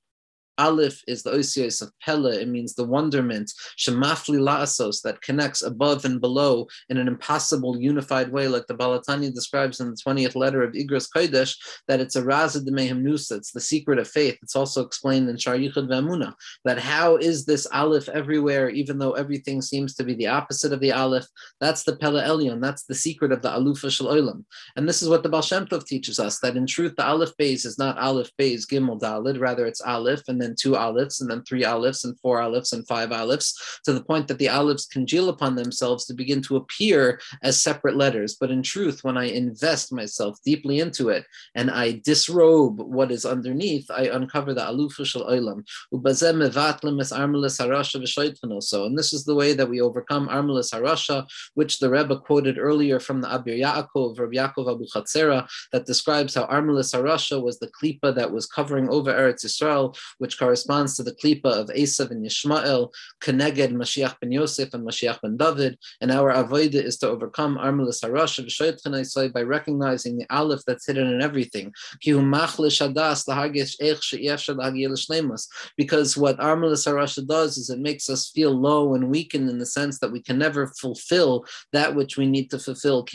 Aleph 0.58 1.02
is 1.08 1.24
the 1.24 1.32
Osios 1.32 1.82
of 1.82 1.92
Pella. 2.02 2.32
It 2.32 2.48
means 2.48 2.76
the 2.76 2.84
wonderment, 2.84 3.52
Shemafli 3.78 4.40
La'asos, 4.40 5.02
that 5.04 5.22
connects 5.22 5.62
above 5.64 6.06
and 6.06 6.22
below 6.22 6.68
in 6.90 6.98
an 6.98 7.08
impossible, 7.08 7.80
unified 7.80 8.32
way, 8.32 8.48
like 8.48 8.68
the 8.68 8.74
Baal 8.74 9.00
HaTanya 9.00 9.34
describes 9.34 9.80
in 9.80 9.90
the 9.90 9.98
20th 10.06 10.36
letter 10.36 10.64
of 10.64 10.74
Igros 10.74 11.08
Kodesh, 11.16 11.56
that 11.88 12.00
it's 12.00 12.16
a 12.16 12.22
Raza 12.22 12.64
de 12.64 12.72
Mehem 12.72 13.02
Nusa, 13.02 13.38
it's 13.38 13.52
the 13.52 13.62
secret 13.62 14.00
of 14.00 14.08
faith. 14.08 14.38
It's 14.42 14.56
also 14.56 14.86
explained 14.86 15.30
in 15.30 15.38
Shar 15.38 15.56
Yichud 15.56 15.88
Vamuna, 15.88 16.34
that 16.66 16.80
how 16.80 17.18
is 17.18 17.46
this 17.46 17.66
Aleph 17.68 18.10
everywhere, 18.10 18.70
even 18.70 18.98
though 18.98 19.14
everything 19.14 19.62
seems 19.62 19.96
to 19.96 20.04
be 20.04 20.14
the 20.16 20.28
opposite 20.28 20.74
of 20.74 20.80
the 20.80 20.92
Aleph? 20.92 21.26
That's 21.60 21.84
the 21.84 21.96
Pella 21.96 22.24
Elyon, 22.24 22.62
that's 22.62 22.84
the 22.84 22.96
secret 22.96 23.32
of 23.32 23.42
the 23.42 23.50
Alufa 23.50 23.92
Shal 23.92 24.08
Olam. 24.08 24.44
And 24.76 24.88
this 24.88 25.02
is 25.02 25.10
what 25.10 25.24
the 25.24 25.30
Baal 25.30 25.42
Shem 25.42 25.66
Tov 25.66 25.86
teaches 25.86 26.20
us, 26.20 26.40
that 26.40 26.58
in 26.58 26.66
truth, 26.66 26.96
the 26.98 27.06
Aleph 27.06 27.32
Beis 27.40 27.66
is 27.66 27.78
not 27.78 27.98
Aleph 27.98 28.32
Beis 28.40 28.66
Gimel 28.68 29.00
Dalid, 29.00 29.40
rather 29.40 29.66
it's 29.66 29.82
Aleph, 29.82 30.24
and 30.28 30.41
and 30.42 30.50
then 30.50 30.56
two 30.56 30.76
olives, 30.76 31.22
and 31.22 31.30
then 31.30 31.44
three 31.44 31.64
olives, 31.64 32.04
and 32.04 32.20
four 32.20 32.42
olives, 32.42 32.74
and 32.74 32.88
five 32.88 33.12
olives, 33.12 33.80
to 33.86 33.94
the 33.94 34.04
point 34.04 34.28
that 34.28 34.40
the 34.40 34.50
olives 34.50 34.86
congeal 34.86 35.30
upon 35.30 35.56
themselves 35.56 36.06
to 36.06 36.14
begin 36.14 36.42
to 36.42 36.56
appear 36.56 37.20
as 37.44 37.62
separate 37.62 37.96
letters. 37.96 38.36
But 38.40 38.52
in 38.52 38.64
truth, 38.64 39.04
when 39.04 39.18
I 39.18 39.26
invest 39.26 39.94
myself 39.94 40.40
deeply 40.44 40.80
into 40.80 41.10
it 41.10 41.26
and 41.56 41.70
I 41.70 42.02
disrobe 42.04 42.80
what 42.80 43.12
is 43.12 43.26
underneath, 43.26 43.90
I 43.92 44.04
uncover 44.06 44.54
the 44.54 44.62
alufa 44.62 45.06
shel 45.06 45.28
olam. 45.28 45.64
And 48.88 48.98
this 48.98 49.14
is 49.14 49.26
the 49.26 49.36
way 49.36 49.54
that 49.54 49.70
we 49.70 49.82
overcome 49.82 50.28
armalus 50.28 50.74
harasha, 50.74 51.28
which 51.54 51.80
the 51.80 51.90
Rebbe 51.90 52.18
quoted 52.18 52.58
earlier 52.58 53.00
from 53.00 53.22
the 53.22 53.28
Abir 53.28 53.60
Yaakov, 53.60 54.20
Rabbi 54.20 54.36
Yaakov 54.36 54.72
Abu 54.72 54.86
Chatzera, 54.86 55.48
that 55.72 55.86
describes 55.86 56.36
how 56.36 56.46
armalus 56.48 56.96
harasha 56.96 57.42
was 57.42 57.60
the 57.60 57.68
klipa 57.68 58.16
that 58.16 58.32
was 58.32 58.46
covering 58.48 58.90
over 58.90 59.14
Eretz 59.14 59.46
Yisrael, 59.46 59.96
which 60.18 60.31
corresponds 60.38 60.96
to 60.98 61.04
the 61.04 61.14
klipa 61.14 61.46
of 61.46 61.68
Esav 61.68 62.12
and 62.12 62.26
Yishmael, 62.26 62.92
Keneged 63.22 63.74
Mashiach 63.74 64.16
ben 64.20 64.32
Yosef 64.32 64.74
and 64.74 64.88
Mashiach 64.88 65.22
ben 65.22 65.38
David. 65.38 65.78
And 66.00 66.12
our 66.12 66.34
avodah 66.34 66.76
is 66.76 66.98
to 66.98 67.10
overcome 67.10 67.58
armalus 67.58 68.04
harasha 68.04 68.42
by 69.34 69.42
recognizing 69.42 70.18
the 70.18 70.26
aleph 70.30 70.62
that's 70.66 70.86
hidden 70.88 71.08
in 71.08 71.22
everything. 71.22 71.74
Because 75.78 76.18
what 76.18 76.38
armalus 76.38 76.88
harasha 76.88 77.28
does 77.28 77.58
is 77.58 77.70
it 77.70 77.80
makes 77.80 78.10
us 78.10 78.30
feel 78.30 78.52
low 78.52 78.96
and 78.96 79.10
weakened 79.10 79.50
in 79.50 79.58
the 79.60 79.66
sense 79.66 80.00
that 80.00 80.12
we 80.12 80.22
can 80.22 80.38
never 80.38 80.68
fulfill 80.80 81.46
that 81.74 81.96
which 81.96 82.18
we 82.18 82.28
need 82.28 82.50
to 82.52 82.60
fulfill. 82.60 83.06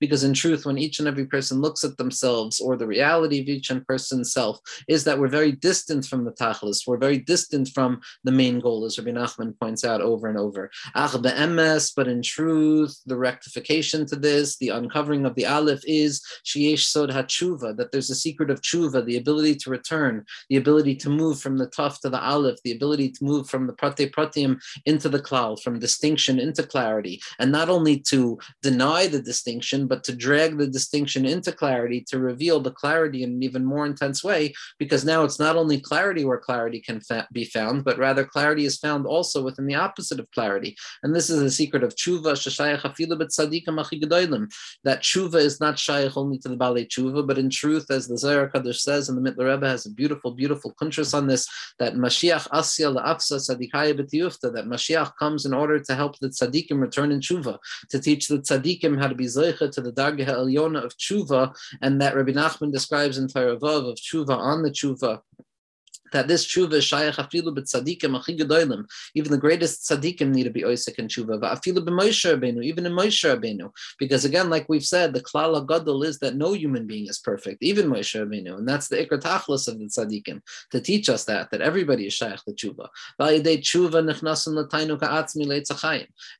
Because 0.00 0.24
in 0.24 0.34
truth, 0.34 0.66
when 0.66 0.78
each 0.78 0.98
and 0.98 1.08
every 1.08 1.26
person 1.26 1.60
looks 1.60 1.84
at 1.84 1.96
themselves, 1.96 2.60
or 2.60 2.76
the 2.76 2.86
reality 2.86 3.40
of 3.40 3.45
each 3.48 3.70
and 3.70 3.86
person's 3.86 4.32
self, 4.32 4.58
is 4.88 5.04
that 5.04 5.18
we're 5.18 5.28
very 5.28 5.52
distant 5.52 6.06
from 6.06 6.24
the 6.24 6.32
tachlis, 6.32 6.86
we're 6.86 6.96
very 6.98 7.18
distant 7.18 7.68
from 7.68 8.00
the 8.24 8.32
main 8.32 8.60
goal, 8.60 8.84
as 8.84 8.98
Rabbi 8.98 9.10
Nachman 9.10 9.58
points 9.58 9.84
out 9.84 10.00
over 10.00 10.28
and 10.28 10.38
over. 10.38 10.70
But 10.94 12.08
in 12.08 12.22
truth, 12.22 13.00
the 13.06 13.16
rectification 13.16 14.06
to 14.06 14.16
this, 14.16 14.56
the 14.58 14.70
uncovering 14.70 15.24
of 15.26 15.34
the 15.34 15.46
aleph 15.46 15.82
is 15.86 16.22
sheyesh 16.44 16.84
sod 16.84 17.10
hatshuva, 17.10 17.76
that 17.76 17.92
there's 17.92 18.10
a 18.10 18.14
secret 18.14 18.50
of 18.50 18.60
tshuva, 18.60 19.04
the 19.04 19.16
ability 19.16 19.56
to 19.56 19.70
return, 19.70 20.24
the 20.48 20.56
ability 20.56 20.96
to 20.96 21.10
move 21.10 21.40
from 21.40 21.56
the 21.56 21.68
tuf 21.68 22.00
to 22.00 22.10
the 22.10 22.22
aleph, 22.22 22.58
the 22.64 22.72
ability 22.72 23.10
to 23.10 23.24
move 23.24 23.48
from 23.48 23.66
the 23.66 23.72
prate 23.72 24.12
pratim 24.12 24.58
into 24.84 25.08
the 25.08 25.20
klal, 25.20 25.60
from 25.62 25.78
distinction 25.78 26.38
into 26.38 26.62
clarity, 26.62 27.20
and 27.38 27.52
not 27.52 27.68
only 27.68 27.98
to 27.98 28.38
deny 28.62 29.06
the 29.06 29.22
distinction, 29.22 29.86
but 29.86 30.04
to 30.04 30.14
drag 30.14 30.58
the 30.58 30.66
distinction 30.66 31.24
into 31.24 31.52
clarity, 31.52 32.04
to 32.08 32.18
reveal 32.18 32.60
the 32.60 32.70
clarity 32.70 33.22
in 33.22 33.35
an 33.36 33.42
even 33.42 33.64
more 33.64 33.86
intense 33.86 34.24
way, 34.24 34.52
because 34.78 35.04
now 35.04 35.22
it's 35.24 35.38
not 35.38 35.56
only 35.56 35.80
clarity 35.80 36.24
where 36.24 36.38
clarity 36.38 36.80
can 36.80 37.00
fa- 37.00 37.28
be 37.32 37.44
found, 37.44 37.84
but 37.84 37.98
rather 37.98 38.24
clarity 38.24 38.64
is 38.64 38.78
found 38.78 39.06
also 39.06 39.42
within 39.42 39.66
the 39.66 39.74
opposite 39.74 40.18
of 40.18 40.30
clarity. 40.32 40.76
And 41.02 41.14
this 41.14 41.30
is 41.30 41.40
the 41.40 41.50
secret 41.50 41.84
of 41.84 41.94
tshuva, 41.94 42.34
that 44.84 45.02
tshuva 45.02 45.34
is 45.34 45.60
not 45.60 45.78
shaykh 45.78 46.16
only 46.16 46.38
to 46.38 46.48
the 46.48 46.56
Bali 46.56 46.86
tshuva, 46.86 47.26
but 47.26 47.38
in 47.38 47.50
truth, 47.50 47.90
as 47.90 48.08
the 48.08 48.18
Zohar 48.18 48.50
Kadosh 48.50 48.80
says, 48.80 49.08
and 49.08 49.16
the 49.16 49.30
Mittler 49.30 49.52
Rebbe 49.52 49.68
has 49.68 49.86
a 49.86 49.90
beautiful, 49.90 50.32
beautiful 50.32 50.74
kuntras 50.80 51.14
on 51.14 51.26
this, 51.26 51.46
that 51.78 51.94
Mashiach 51.94 52.48
asya 52.48 52.94
la'afsa 52.96 53.36
tzadikaya 53.36 53.98
b'tiyufta, 53.98 54.52
that 54.52 54.66
Mashiach 54.66 55.12
comes 55.18 55.44
in 55.44 55.54
order 55.54 55.78
to 55.78 55.94
help 55.94 56.18
the 56.18 56.28
tzaddikim 56.28 56.80
return 56.80 57.12
in 57.12 57.20
tshuva, 57.20 57.58
to 57.90 58.00
teach 58.00 58.28
the 58.28 58.38
tzaddikim 58.38 58.98
how 58.98 59.08
to 59.08 59.14
be 59.14 59.26
zeicha 59.26 59.70
to 59.70 59.80
the 59.80 59.92
dargah 59.92 60.26
elyona 60.26 60.82
of 60.82 60.96
tshuva, 60.96 61.54
and 61.82 62.00
that 62.00 62.16
Rabbi 62.16 62.32
Nachman 62.32 62.72
describes 62.72 63.18
in 63.18 63.25
Taravav 63.28 63.90
of 63.90 63.96
tshuva 63.96 64.36
on 64.36 64.62
the 64.62 64.70
tshuva 64.70 65.20
that 66.12 66.28
this 66.28 66.46
tshuva 66.46 66.78
shayach 66.78 67.16
afilu 67.16 67.56
b'tzadikim 67.56 68.18
achi 68.18 68.36
gedolim. 68.36 68.84
Even 69.14 69.32
the 69.32 69.38
greatest 69.38 69.88
tzadikim 69.88 70.28
need 70.28 70.44
to 70.44 70.50
be 70.50 70.62
oisik 70.62 70.98
in 70.98 71.08
tshuva. 71.08 71.40
Afilu 71.40 71.78
b'Moshe 71.78 72.38
Rabbeinu, 72.38 72.64
even 72.64 72.86
in 72.86 72.92
Moshe 72.92 73.24
Rabbeinu, 73.24 73.70
because 73.98 74.24
again, 74.24 74.50
like 74.50 74.68
we've 74.68 74.84
said, 74.84 75.12
the 75.12 75.20
klal 75.20 75.66
gadol 75.66 76.02
is 76.02 76.18
that 76.18 76.36
no 76.36 76.52
human 76.52 76.86
being 76.86 77.06
is 77.06 77.18
perfect, 77.18 77.62
even 77.62 77.88
Moshe 77.88 78.14
Rabbeinu, 78.20 78.58
and 78.58 78.68
that's 78.68 78.88
the 78.88 78.96
ikr 78.96 79.20
tachlis 79.20 79.68
of 79.68 79.78
the 79.78 79.86
tzadikim 79.86 80.40
to 80.70 80.80
teach 80.80 81.08
us 81.08 81.24
that 81.24 81.50
that 81.50 81.60
everybody 81.60 82.06
is 82.06 82.14
shayach 82.14 82.44
the 82.44 82.52
tshuva. 82.52 82.88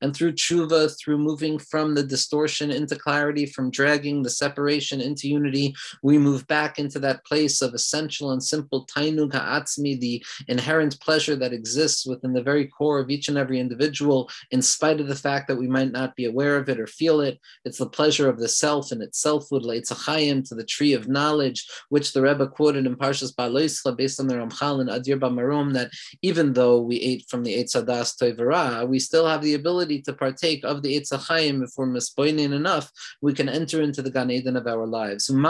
And 0.00 0.16
through 0.16 0.32
tshuva, 0.32 0.98
through 0.98 1.18
moving 1.18 1.58
from 1.58 1.94
the 1.94 2.02
distortion 2.02 2.70
into 2.70 2.96
clarity, 2.96 3.46
from 3.46 3.70
dragging 3.70 4.22
the 4.22 4.30
separation 4.30 5.00
into 5.00 5.28
unity, 5.28 5.74
we 6.02 6.18
move 6.18 6.46
back 6.46 6.78
into 6.78 6.98
that 7.00 7.24
place 7.24 7.62
of 7.62 7.74
essential 7.74 8.32
and 8.32 8.42
simple 8.42 8.86
tainu 8.86 9.30
atzmi, 9.56 9.98
the 10.00 10.24
inherent 10.48 11.00
pleasure 11.00 11.36
that 11.36 11.52
exists 11.52 12.06
within 12.06 12.32
the 12.32 12.42
very 12.42 12.66
core 12.66 12.98
of 13.00 13.10
each 13.10 13.28
and 13.28 13.38
every 13.38 13.58
individual, 13.58 14.28
in 14.50 14.62
spite 14.62 15.00
of 15.00 15.08
the 15.08 15.22
fact 15.26 15.48
that 15.48 15.56
we 15.56 15.68
might 15.76 15.92
not 15.92 16.14
be 16.16 16.26
aware 16.26 16.56
of 16.56 16.68
it 16.68 16.80
or 16.80 16.86
feel 16.86 17.20
it. 17.20 17.38
It's 17.64 17.78
the 17.78 17.88
pleasure 17.98 18.28
of 18.28 18.38
the 18.38 18.48
self 18.48 18.92
and 18.92 19.02
itself 19.02 19.42
would 19.50 19.62
leitzachayim 19.62 20.48
to 20.48 20.54
the 20.54 20.64
tree 20.64 20.92
of 20.92 21.08
knowledge, 21.08 21.66
which 21.88 22.12
the 22.12 22.22
Rebbe 22.22 22.46
quoted 22.46 22.86
in 22.86 22.96
Parshas 22.96 23.34
Baloischa 23.34 23.96
based 23.96 24.20
on 24.20 24.26
the 24.26 24.34
Ramchal 24.34 24.80
and 24.80 24.90
Adir 24.90 25.18
Bamarom, 25.18 25.72
that 25.74 25.90
even 26.22 26.52
though 26.52 26.80
we 26.80 26.96
ate 27.00 27.24
from 27.28 27.42
the 27.42 27.54
Eitzadas 27.54 28.16
Toivara, 28.20 28.86
we 28.88 28.98
still 28.98 29.26
have 29.26 29.42
the 29.42 29.54
ability 29.54 30.02
to 30.02 30.12
partake 30.12 30.64
of 30.64 30.82
the 30.82 31.00
Eitzachayim 31.00 31.62
if 31.62 31.70
we're 31.76 31.86
mispoinin 31.86 32.52
enough, 32.52 32.90
we 33.20 33.32
can 33.32 33.48
enter 33.48 33.82
into 33.82 34.02
the 34.02 34.10
Gan 34.10 34.30
Eden 34.30 34.56
of 34.56 34.66
our 34.66 34.86
lives. 34.86 35.28
And 35.28 35.42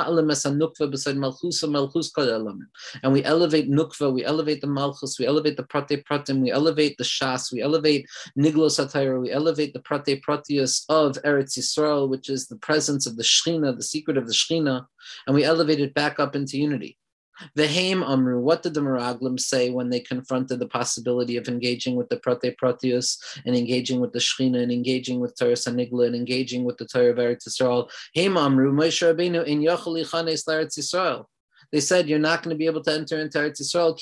we 3.13 3.25
elevate 3.25 3.71
nukva 3.71 3.96
we 4.01 4.25
elevate 4.25 4.61
the 4.61 4.67
Malchus, 4.67 5.19
we 5.19 5.27
elevate 5.27 5.57
the 5.57 5.63
Prate 5.63 6.05
Pratim, 6.05 6.41
we 6.41 6.51
elevate 6.51 6.97
the 6.99 7.05
Shas, 7.05 7.53
we 7.53 7.63
elevate 7.63 8.07
Niglos 8.39 8.79
Atayra, 8.79 9.21
we 9.21 9.31
elevate 9.31 9.73
the 9.73 9.81
Prate 9.81 10.23
Pratius 10.23 10.85
of 10.89 11.17
Eretz 11.25 11.59
Yisrael, 11.59 12.09
which 12.09 12.29
is 12.29 12.47
the 12.47 12.57
presence 12.57 13.07
of 13.07 13.17
the 13.17 13.23
Shechina, 13.23 13.77
the 13.77 13.83
secret 13.83 14.17
of 14.17 14.27
the 14.27 14.33
Shechina, 14.33 14.87
and 15.27 15.35
we 15.35 15.45
elevate 15.45 15.81
it 15.81 15.95
back 15.95 16.19
up 16.19 16.37
into 16.37 16.59
unity. 16.59 16.99
The 17.55 17.69
Haim 17.69 18.03
Amru, 18.03 18.41
what 18.41 18.63
did 18.63 18.73
the 18.73 18.81
Meraglim 18.81 19.39
say 19.39 19.71
when 19.71 19.91
they 19.91 20.01
confronted 20.01 20.59
the 20.59 20.69
possibility 20.69 21.37
of 21.37 21.49
engaging 21.49 21.95
with 21.95 22.09
the 22.09 22.17
Prate 22.17 22.57
Pratius 22.61 23.19
and 23.45 23.55
engaging 23.55 24.01
with 24.01 24.13
the 24.13 24.19
Shechina 24.19 24.63
and 24.63 24.73
engaging 24.73 25.21
with 25.21 25.37
Torah 25.39 25.53
Sanigla 25.53 26.07
and 26.07 26.17
engaging 26.17 26.65
with 26.65 26.79
the 26.79 26.87
Torah 26.87 27.11
of 27.11 27.17
Eretz 27.17 27.47
Yisrael? 27.47 27.91
Haim 28.15 28.39
Amru, 28.39 28.73
Moshe 28.73 29.03
Rabbeinu, 29.03 29.45
in 29.45 29.61
Yochel 29.61 30.11
Chanes 30.11 30.45
Eretz 30.45 30.79
Yisrael 30.79 31.27
they 31.77 31.81
said 31.81 32.09
you're 32.09 32.19
not 32.19 32.43
going 32.43 32.55
to 32.55 32.59
be 32.59 32.65
able 32.65 32.83
to 32.83 32.91
enter 32.91 33.19
into 33.21 33.37
Eretz 33.37 33.61
Yisrael 33.61 33.93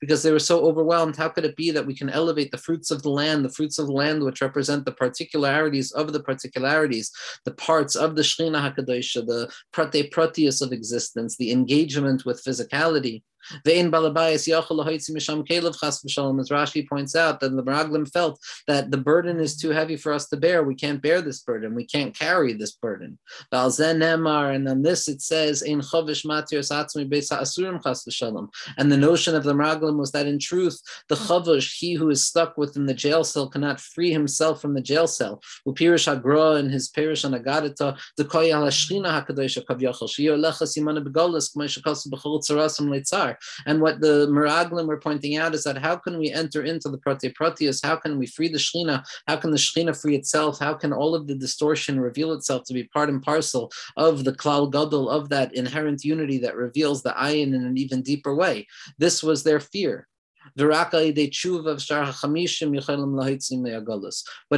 because 0.00 0.22
they 0.22 0.30
were 0.30 0.38
so 0.38 0.64
overwhelmed. 0.64 1.16
How 1.16 1.28
could 1.28 1.44
it 1.44 1.56
be 1.56 1.72
that 1.72 1.84
we 1.84 1.96
can 1.96 2.08
elevate 2.08 2.52
the 2.52 2.58
fruits 2.58 2.92
of 2.92 3.02
the 3.02 3.10
land, 3.10 3.44
the 3.44 3.48
fruits 3.48 3.80
of 3.80 3.88
the 3.88 3.92
land 3.92 4.22
which 4.22 4.40
represent 4.40 4.84
the 4.84 4.92
particularities 4.92 5.90
of 5.90 6.12
the 6.12 6.22
particularities, 6.22 7.10
the 7.44 7.54
parts 7.54 7.96
of 7.96 8.14
the 8.14 8.22
Shechina 8.22 8.62
Hakadosha, 8.62 9.26
the 9.26 9.52
prate 9.72 10.12
pratius 10.12 10.62
of 10.62 10.70
existence, 10.70 11.36
the 11.36 11.50
engagement 11.50 12.24
with 12.24 12.44
physicality? 12.44 13.24
As 13.64 14.46
Rashi 16.50 16.88
points 16.88 17.16
out, 17.16 17.40
that 17.40 17.54
the 17.54 17.62
Meraglim 17.62 18.10
felt 18.12 18.40
that 18.66 18.90
the 18.90 18.96
burden 18.96 19.40
is 19.40 19.56
too 19.56 19.70
heavy 19.70 19.96
for 19.96 20.12
us 20.12 20.28
to 20.28 20.36
bear. 20.36 20.62
We 20.62 20.74
can't 20.74 21.02
bear 21.02 21.20
this 21.20 21.40
burden. 21.40 21.74
We 21.74 21.86
can't 21.86 22.16
carry 22.16 22.52
this 22.52 22.72
burden. 22.72 23.18
and 23.52 24.68
on 24.68 24.82
this 24.82 25.08
it 25.08 25.22
says, 25.22 25.62
asurim. 27.34 28.48
And 28.78 28.92
the 28.92 28.96
notion 28.96 29.34
of 29.34 29.44
the 29.44 29.52
Meraglim 29.52 29.98
was 29.98 30.12
that 30.12 30.26
in 30.26 30.38
truth, 30.38 30.80
the 31.08 31.14
chavush, 31.14 31.76
he 31.78 31.94
who 31.94 32.10
is 32.10 32.24
stuck 32.24 32.56
within 32.56 32.86
the 32.86 32.94
jail 32.94 33.24
cell, 33.24 33.48
cannot 33.48 33.80
free 33.80 34.10
himself 34.10 34.60
from 34.60 34.74
the 34.74 34.80
jail 34.80 35.06
cell. 35.06 35.42
In 35.66 36.70
his 36.70 36.88
parish 36.88 37.24
on 37.24 37.32
the 37.32 37.40
yimana 40.76 41.04
begolas, 41.04 41.54
leitzar. 42.88 43.33
And 43.66 43.80
what 43.80 44.00
the 44.00 44.26
Meraglim 44.28 44.86
were 44.86 45.00
pointing 45.00 45.36
out 45.36 45.54
is 45.54 45.64
that 45.64 45.78
how 45.78 45.96
can 45.96 46.18
we 46.18 46.30
enter 46.30 46.62
into 46.62 46.88
the 46.88 46.98
Prate 46.98 47.34
Pratius? 47.38 47.84
How 47.84 47.96
can 47.96 48.18
we 48.18 48.26
free 48.26 48.48
the 48.48 48.58
Shechina? 48.58 49.04
How 49.26 49.36
can 49.36 49.50
the 49.50 49.56
Shechina 49.56 49.98
free 50.00 50.16
itself? 50.16 50.58
How 50.58 50.74
can 50.74 50.92
all 50.92 51.14
of 51.14 51.26
the 51.26 51.34
distortion 51.34 52.00
reveal 52.00 52.32
itself 52.32 52.64
to 52.64 52.74
be 52.74 52.84
part 52.84 53.08
and 53.08 53.22
parcel 53.22 53.70
of 53.96 54.24
the 54.24 54.32
Klal 54.32 54.70
Gadol, 54.70 55.10
of 55.10 55.28
that 55.28 55.54
inherent 55.54 56.04
unity 56.04 56.38
that 56.38 56.56
reveals 56.56 57.02
the 57.02 57.10
ayin 57.10 57.54
in 57.54 57.64
an 57.64 57.76
even 57.76 58.02
deeper 58.02 58.34
way? 58.34 58.66
This 58.98 59.22
was 59.22 59.42
their 59.42 59.60
fear. 59.60 60.08
But 60.56 60.70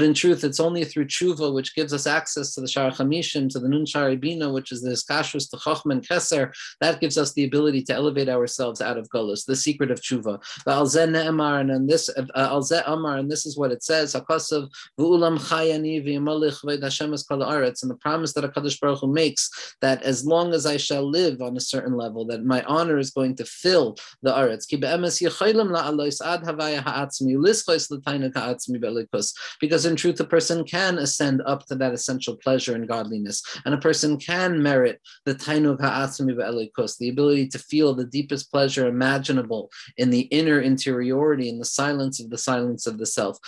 in 0.02 0.14
truth, 0.14 0.45
it's 0.45 0.61
only 0.61 0.85
through 0.85 1.07
tshuva 1.07 1.55
which 1.55 1.75
gives 1.75 1.93
us 1.93 2.07
access 2.07 2.55
to 2.55 2.61
the 2.61 2.69
Shar 2.69 2.90
Chamishim, 2.90 3.49
to 3.50 3.59
the 3.59 3.69
Nun 3.69 3.85
Bina, 4.21 4.52
which 4.52 4.73
is 4.73 4.83
the 4.83 4.90
Kashrus, 4.90 5.50
the 5.50 5.59
Chacham 5.59 5.93
and 5.93 6.07
Keser. 6.07 6.52
That 6.81 7.00
gives 7.00 7.16
us 7.16 7.33
the 7.33 7.45
ability 7.45 7.83
to 7.85 7.95
elevate 7.95 8.28
ourselves 8.28 8.81
out 8.81 8.99
of 8.99 9.09
Gullus, 9.11 9.45
the 9.45 9.57
secret 9.57 9.90
of 9.90 10.00
tshuva. 10.00 10.40
And 10.66 11.88
this, 11.88 12.09
uh, 12.09 12.26
and 12.35 13.31
this 13.31 13.47
is 13.47 13.57
what 13.57 13.73
it 13.73 13.83
says: 13.83 14.14
Hakasav 14.14 14.69
v'ulam 14.99 15.38
chayani 15.38 16.05
v'yamalich 16.05 16.62
v'Hashem 16.64 17.14
es 17.14 17.23
kol 17.23 17.43
And 17.43 17.90
the 17.90 17.99
promise 18.00 18.33
that 18.35 18.45
Hakadosh 18.45 18.81
Baruch 18.81 19.00
Hu 19.00 19.12
makes 19.12 19.76
that 19.81 20.02
as 20.02 20.26
long 20.26 20.52
as 20.52 20.66
I 20.66 20.76
shall 20.76 21.09
live 21.09 21.40
on 21.40 21.57
a 21.57 21.61
certain 21.61 21.97
level, 21.97 22.26
that 22.26 22.45
my 22.45 22.62
honor 22.64 22.99
is 22.99 23.11
going 23.11 23.37
to 23.37 23.45
fill 23.45 23.97
the 24.23 24.33
aretz. 24.33 24.66
Because 29.61 29.87
in 29.87 29.97
truth, 29.97 30.21
a 30.21 30.25
person 30.25 30.64
can 30.64 30.99
ascend 30.99 31.42
up 31.47 31.66
to 31.66 31.75
that 31.76 31.92
essential 31.92 32.37
pleasure 32.37 32.75
and 32.75 32.88
godliness, 32.88 33.42
and 33.64 33.75
a 33.75 33.78
person 33.78 34.18
can 34.18 34.62
merit 34.62 35.00
the 35.25 35.35
be'elikus, 35.35 36.99
the 36.99 37.09
ability 37.09 37.49
to 37.49 37.59
feel 37.59 37.95
the 37.95 38.04
deepest 38.04 38.50
pleasure 38.50 38.87
imaginable 38.87 39.71
in 39.97 40.11
the 40.11 40.23
inner 40.23 40.61
interiority, 40.61 41.49
in 41.49 41.59
the 41.59 41.64
silence 41.64 42.21
of 42.21 42.30
the 42.30 42.38
silence 42.38 42.87
of 42.87 42.99
the 42.99 43.06
self. 43.06 43.38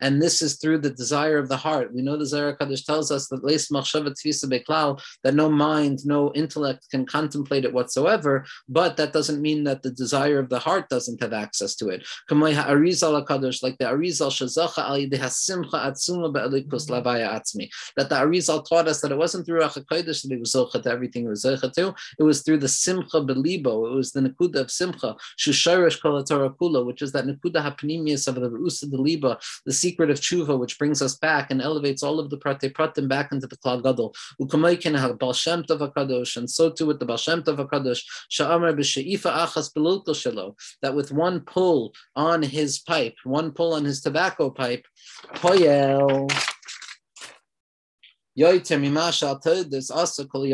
And 0.00 0.22
this 0.22 0.42
is 0.42 0.56
through 0.56 0.78
the 0.78 0.90
desire 0.90 1.38
of 1.38 1.48
the 1.48 1.56
heart. 1.56 1.94
We 1.94 2.02
know 2.02 2.16
the 2.16 2.26
Zohar 2.26 2.56
Kaddish 2.56 2.84
tells 2.84 3.10
us 3.10 3.28
that 3.28 3.42
that 5.22 5.34
no 5.34 5.48
mind, 5.50 5.98
no 6.04 6.32
intellect 6.34 6.90
can 6.90 7.06
contemplate 7.06 7.64
it 7.64 7.72
whatsoever, 7.72 8.44
but 8.68 8.96
that 8.96 9.12
doesn't 9.12 9.40
mean 9.40 9.64
that 9.64 9.82
the 9.84 9.92
desire 9.92 10.40
of 10.40 10.48
the 10.48 10.58
heart 10.58 10.88
doesn't 10.88 11.22
have 11.22 11.32
access 11.32 11.76
to 11.76 11.88
it. 11.90 12.04
Like 12.30 12.56
the 12.56 13.84
Arizal 13.84 14.24
that 17.96 18.08
the 18.08 18.14
Arizal 18.14 18.68
taught 18.68 18.88
us 18.88 19.00
that 19.00 19.12
it 19.12 19.18
wasn't 19.18 19.46
through 19.46 19.60
Ruach 19.60 19.84
HaKodesh 19.84 20.22
that 20.22 20.30
he 20.30 20.36
was 20.36 20.52
zocha 20.52 20.82
to 20.82 20.90
everything 20.90 21.22
he 21.22 21.28
was 21.28 21.44
zocha 21.44 21.72
to, 21.74 21.94
it 22.18 22.22
was 22.24 22.42
through 22.42 22.58
the 22.58 22.68
Simcha 22.68 23.20
Belibo, 23.20 23.92
it 23.92 23.94
was 23.94 24.10
the 24.12 24.20
Nakuda 24.20 24.56
of 24.56 24.70
Simcha, 24.70 25.16
Shusharish 25.38 26.00
Kol 26.02 26.24
Kula, 26.24 26.84
which 26.84 27.02
is 27.02 27.12
that 27.12 27.26
Nakuda 27.26 27.62
Hapnimius 27.62 28.26
of 28.26 28.34
the 28.36 28.50
Rusa 28.50 28.86
Deliba, 28.86 29.40
the 29.64 29.72
secret 29.72 30.10
of 30.10 30.18
Tshuva, 30.18 30.58
which 30.58 30.78
brings 30.78 31.00
us 31.02 31.16
back 31.16 31.50
and 31.50 31.62
elevates 31.62 32.02
all 32.02 32.18
of 32.18 32.30
the 32.30 32.36
Prate 32.36 32.72
Pratim 32.74 33.06
back 33.08 33.30
into 33.30 33.46
the 33.46 33.56
Klal. 33.56 33.84
Ukamaykin 34.40 34.94
and 36.36 36.50
so 36.50 36.70
too 36.70 36.86
with 36.86 36.98
the 36.98 37.04
Baal 37.04 37.16
Shem 37.16 37.42
Sha'amar 37.42 38.74
Achas 38.74 39.73
that 40.82 40.94
with 40.94 41.12
one 41.12 41.40
pull 41.40 41.92
on 42.16 42.42
his 42.42 42.78
pipe, 42.80 43.14
one 43.24 43.52
pull 43.52 43.74
on 43.74 43.84
his 43.84 44.00
tobacco 44.00 44.50
pipe, 44.50 44.84
Poyel, 45.34 46.30
Yoiter 48.38 48.80
Mimasha 48.80 49.70
There's 49.70 49.90
also 49.90 50.24
Kol 50.24 50.44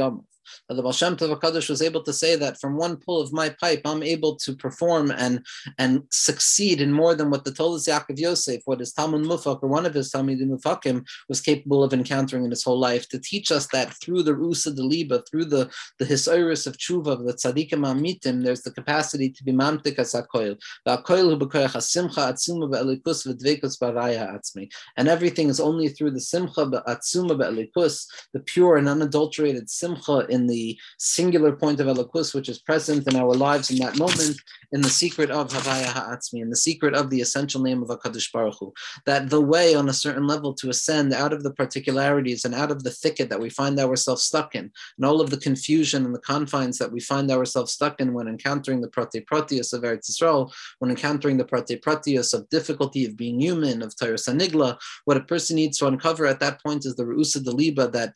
the 0.68 0.82
Baal 0.82 0.92
Shem 0.92 1.16
Tov 1.16 1.38
HaKadosh 1.38 1.68
was 1.68 1.82
able 1.82 2.02
to 2.02 2.12
say 2.12 2.36
that 2.36 2.60
from 2.60 2.76
one 2.76 2.96
pull 2.96 3.20
of 3.20 3.32
my 3.32 3.48
pipe, 3.48 3.82
I'm 3.84 4.02
able 4.02 4.36
to 4.36 4.54
perform 4.54 5.10
and 5.10 5.44
and 5.78 6.02
succeed 6.10 6.80
in 6.80 6.92
more 6.92 7.14
than 7.14 7.30
what 7.30 7.44
the 7.44 7.52
Tolas 7.52 7.88
Yaakov 7.88 8.18
Yosef, 8.18 8.62
what 8.64 8.80
his 8.80 8.92
Talmud 8.92 9.22
Mufak, 9.22 9.62
or 9.62 9.68
one 9.68 9.86
of 9.86 9.94
his 9.94 10.10
Talmud 10.10 10.38
Mufakim, 10.38 11.06
was 11.28 11.40
capable 11.40 11.82
of 11.82 11.92
encountering 11.92 12.44
in 12.44 12.50
his 12.50 12.64
whole 12.64 12.78
life, 12.78 13.08
to 13.08 13.18
teach 13.18 13.52
us 13.52 13.66
that 13.68 13.92
through 14.00 14.22
the 14.22 14.32
Rusa 14.32 14.74
Deliba, 14.76 15.22
through 15.28 15.46
the, 15.46 15.70
the 15.98 16.04
Hisoris 16.04 16.66
of 16.66 16.76
Tshuva, 16.76 17.24
the 17.26 17.34
Tzadikim 17.34 17.84
Amitim, 17.84 18.42
there's 18.42 18.62
the 18.62 18.70
capacity 18.70 19.30
to 19.30 19.44
be 19.44 19.52
Mamtik 19.52 19.98
as 19.98 20.12
HaKoil. 20.12 20.56
And 24.96 25.08
everything 25.08 25.48
is 25.48 25.60
only 25.60 25.88
through 25.88 26.10
the 26.10 26.20
Simcha 26.20 26.66
Be'elikus, 26.66 28.06
the 28.32 28.40
pure 28.40 28.76
and 28.76 28.88
unadulterated 28.88 29.70
Simcha 29.70 30.26
in 30.28 30.39
the 30.46 30.78
singular 30.98 31.52
point 31.54 31.80
of 31.80 31.86
Elokus, 31.86 32.34
which 32.34 32.48
is 32.48 32.58
present 32.58 33.06
in 33.06 33.16
our 33.16 33.34
lives 33.34 33.70
in 33.70 33.78
that 33.78 33.98
moment, 33.98 34.36
in 34.72 34.80
the 34.80 34.88
secret 34.88 35.30
of 35.30 35.50
Havaya 35.50 35.86
Ha'atzmi, 35.86 36.40
in 36.42 36.50
the 36.50 36.56
secret 36.56 36.94
of 36.94 37.10
the 37.10 37.20
essential 37.20 37.62
name 37.62 37.82
of 37.82 37.88
HaKadosh 37.88 38.32
Baruch 38.32 38.56
Hu. 38.60 38.72
That 39.06 39.30
the 39.30 39.40
way 39.40 39.74
on 39.74 39.88
a 39.88 39.92
certain 39.92 40.26
level 40.26 40.54
to 40.54 40.70
ascend 40.70 41.12
out 41.12 41.32
of 41.32 41.42
the 41.42 41.52
particularities 41.52 42.44
and 42.44 42.54
out 42.54 42.70
of 42.70 42.84
the 42.84 42.90
thicket 42.90 43.28
that 43.30 43.40
we 43.40 43.50
find 43.50 43.78
ourselves 43.78 44.22
stuck 44.22 44.54
in, 44.54 44.70
and 44.96 45.06
all 45.06 45.20
of 45.20 45.30
the 45.30 45.36
confusion 45.36 46.04
and 46.04 46.14
the 46.14 46.20
confines 46.20 46.78
that 46.78 46.92
we 46.92 47.00
find 47.00 47.30
ourselves 47.30 47.72
stuck 47.72 48.00
in 48.00 48.14
when 48.14 48.28
encountering 48.28 48.80
the 48.80 48.88
Prate 48.88 49.26
Pratius 49.30 49.72
of 49.72 49.82
Eretz 49.82 50.10
Yisrael, 50.10 50.52
when 50.78 50.90
encountering 50.90 51.36
the 51.36 51.44
Prate 51.44 51.82
Pratius 51.82 52.32
of 52.34 52.48
difficulty 52.48 53.04
of 53.04 53.16
being 53.16 53.40
human, 53.40 53.82
of 53.82 53.96
Torah 53.96 54.14
Sanigla, 54.14 54.78
what 55.04 55.16
a 55.16 55.20
person 55.20 55.56
needs 55.56 55.78
to 55.78 55.86
uncover 55.86 56.26
at 56.26 56.40
that 56.40 56.62
point 56.62 56.84
is 56.84 56.96
the 56.96 57.04
Ru'usa 57.04 57.38
Deliba 57.38 57.90
that 57.92 58.14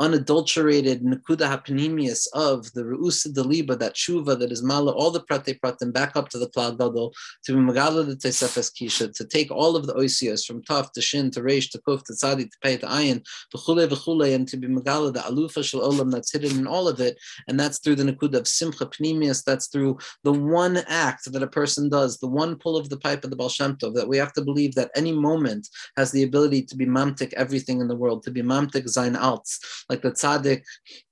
unadulterated 0.00 1.02
Nakuda 1.02 1.48
Hapanimius 1.48 2.26
of 2.32 2.72
the 2.72 2.82
Ru'usa 2.82 3.28
Daliba, 3.28 3.78
that 3.78 3.94
Shuva 3.94 4.38
that 4.38 4.50
is 4.50 4.62
Mala, 4.62 4.92
all 4.92 5.10
the 5.10 5.20
Prate 5.20 5.60
Pratim 5.62 5.92
back 5.92 6.16
up 6.16 6.28
to 6.30 6.38
the 6.38 6.48
Klal 6.48 6.76
Gadol, 6.76 7.12
to 7.44 7.52
be 7.52 7.60
Magala 7.60 8.04
the 8.04 8.16
Tesefes 8.16 8.72
Kisha, 8.72 9.14
to 9.14 9.24
take 9.24 9.50
all 9.50 9.76
of 9.76 9.86
the 9.86 9.94
Oisias 9.94 10.44
from 10.44 10.62
Taf 10.62 10.92
to 10.92 11.00
Shin 11.00 11.30
to 11.32 11.40
Reish 11.40 11.70
to 11.70 11.80
Kuf 11.86 12.02
to 12.04 12.12
Tzadi 12.12 12.50
to 12.50 12.58
Pei 12.62 12.76
to 12.76 12.86
Ayin, 12.86 13.24
V'chule 13.54 13.86
V'chule, 13.88 14.34
and 14.34 14.48
to 14.48 14.56
be 14.56 14.66
Magala 14.66 15.12
the 15.12 15.20
Alufa 15.20 15.64
Shal 15.64 15.80
Olam 15.80 16.10
that's 16.10 16.32
hidden 16.32 16.58
in 16.58 16.66
all 16.66 16.88
of 16.88 17.00
it. 17.00 17.16
And 17.48 17.58
that's 17.58 17.78
through 17.78 17.96
the 17.96 18.04
Nakuda 18.04 18.38
of 18.38 18.48
Simcha 18.48 18.86
Pnimius, 18.86 19.44
that's 19.44 19.68
through 19.68 19.98
the 20.24 20.32
one 20.32 20.78
act 20.88 21.30
that 21.32 21.42
a 21.42 21.46
person 21.46 21.88
does, 21.88 22.18
the 22.18 22.28
one 22.28 22.56
pull 22.56 22.76
of 22.76 22.88
the 22.88 22.96
pipe 22.96 23.24
of 23.24 23.30
the 23.30 23.36
Baal 23.36 23.48
that 23.48 24.06
we 24.08 24.16
have 24.16 24.32
to 24.32 24.42
believe 24.42 24.74
that 24.74 24.90
any 24.96 25.12
moment 25.12 25.68
has 25.96 26.10
the 26.10 26.24
ability 26.24 26.62
to 26.62 26.76
be 26.76 26.86
Mamtik 26.86 27.32
everything 27.34 27.80
in 27.80 27.88
the 27.88 27.96
world, 27.96 28.22
to 28.24 28.30
be 28.30 28.42
Mamtik 28.42 28.88
Zain 28.88 29.14
Alts 29.14 29.58
like 29.88 30.02
the 30.02 30.12
tzaddik 30.12 30.62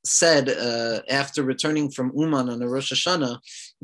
said 0.05 0.49
uh, 0.49 1.01
after 1.09 1.43
returning 1.43 1.91
from 1.91 2.13
Uman 2.17 2.49
on 2.49 2.59
the 2.59 2.69
Rosh 2.69 2.93
Hashanah, 2.93 3.39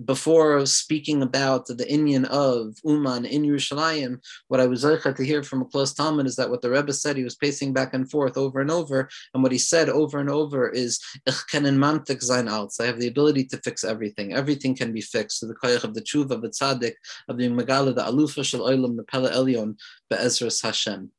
before 0.05 0.67
speaking 0.67 1.23
about 1.23 1.67
the 1.67 1.87
Indian 1.89 2.25
of 2.27 2.75
Uman 2.85 3.25
in 3.25 3.43
Yerushalayim, 3.43 4.19
what 4.49 4.61
I 4.61 4.67
was 4.67 4.83
to 4.83 5.25
hear 5.25 5.43
from 5.43 5.63
a 5.63 5.65
close 5.65 5.95
Talmud 5.95 6.27
is 6.27 6.37
that 6.37 6.51
what 6.51 6.63
the 6.63 6.71
Rebbe 6.71 6.93
said, 6.93 7.17
he 7.17 7.25
was 7.25 7.37
pacing 7.37 7.73
back 7.73 7.95
and 7.95 8.11
forth 8.11 8.37
over 8.37 8.61
and 8.61 8.71
over, 8.71 9.09
and 9.35 9.43
what 9.43 9.53
he 9.53 9.59
said 9.59 9.89
over 9.89 10.19
and 10.19 10.31
over 10.31 10.69
is, 10.69 11.01
I 11.27 11.33
have 11.33 12.99
the 12.99 13.09
ability 13.09 13.45
to 13.45 13.59
fix 13.59 13.85
everything. 13.85 14.33
Everything 14.33 14.75
can 14.75 14.93
be 14.93 15.01
fixed. 15.01 15.41
So 15.41 15.47
the 15.47 15.55
koyach 15.55 15.85
of 15.85 15.95
the 15.95 16.03
tshuva, 16.03 16.33
of 16.33 16.43
the 16.43 16.49
tzaddik, 16.49 16.95
of 17.29 17.37
the 17.39 17.49
megala, 17.49 17.95
the 17.95 18.03
alufa 18.03 18.45
shel 18.45 18.61
oilam, 18.61 18.97
the 18.97 19.05
pele 19.05 19.31
elyon, 19.31 19.77
be'ezras 20.11 20.63
Hashem. 20.63 21.11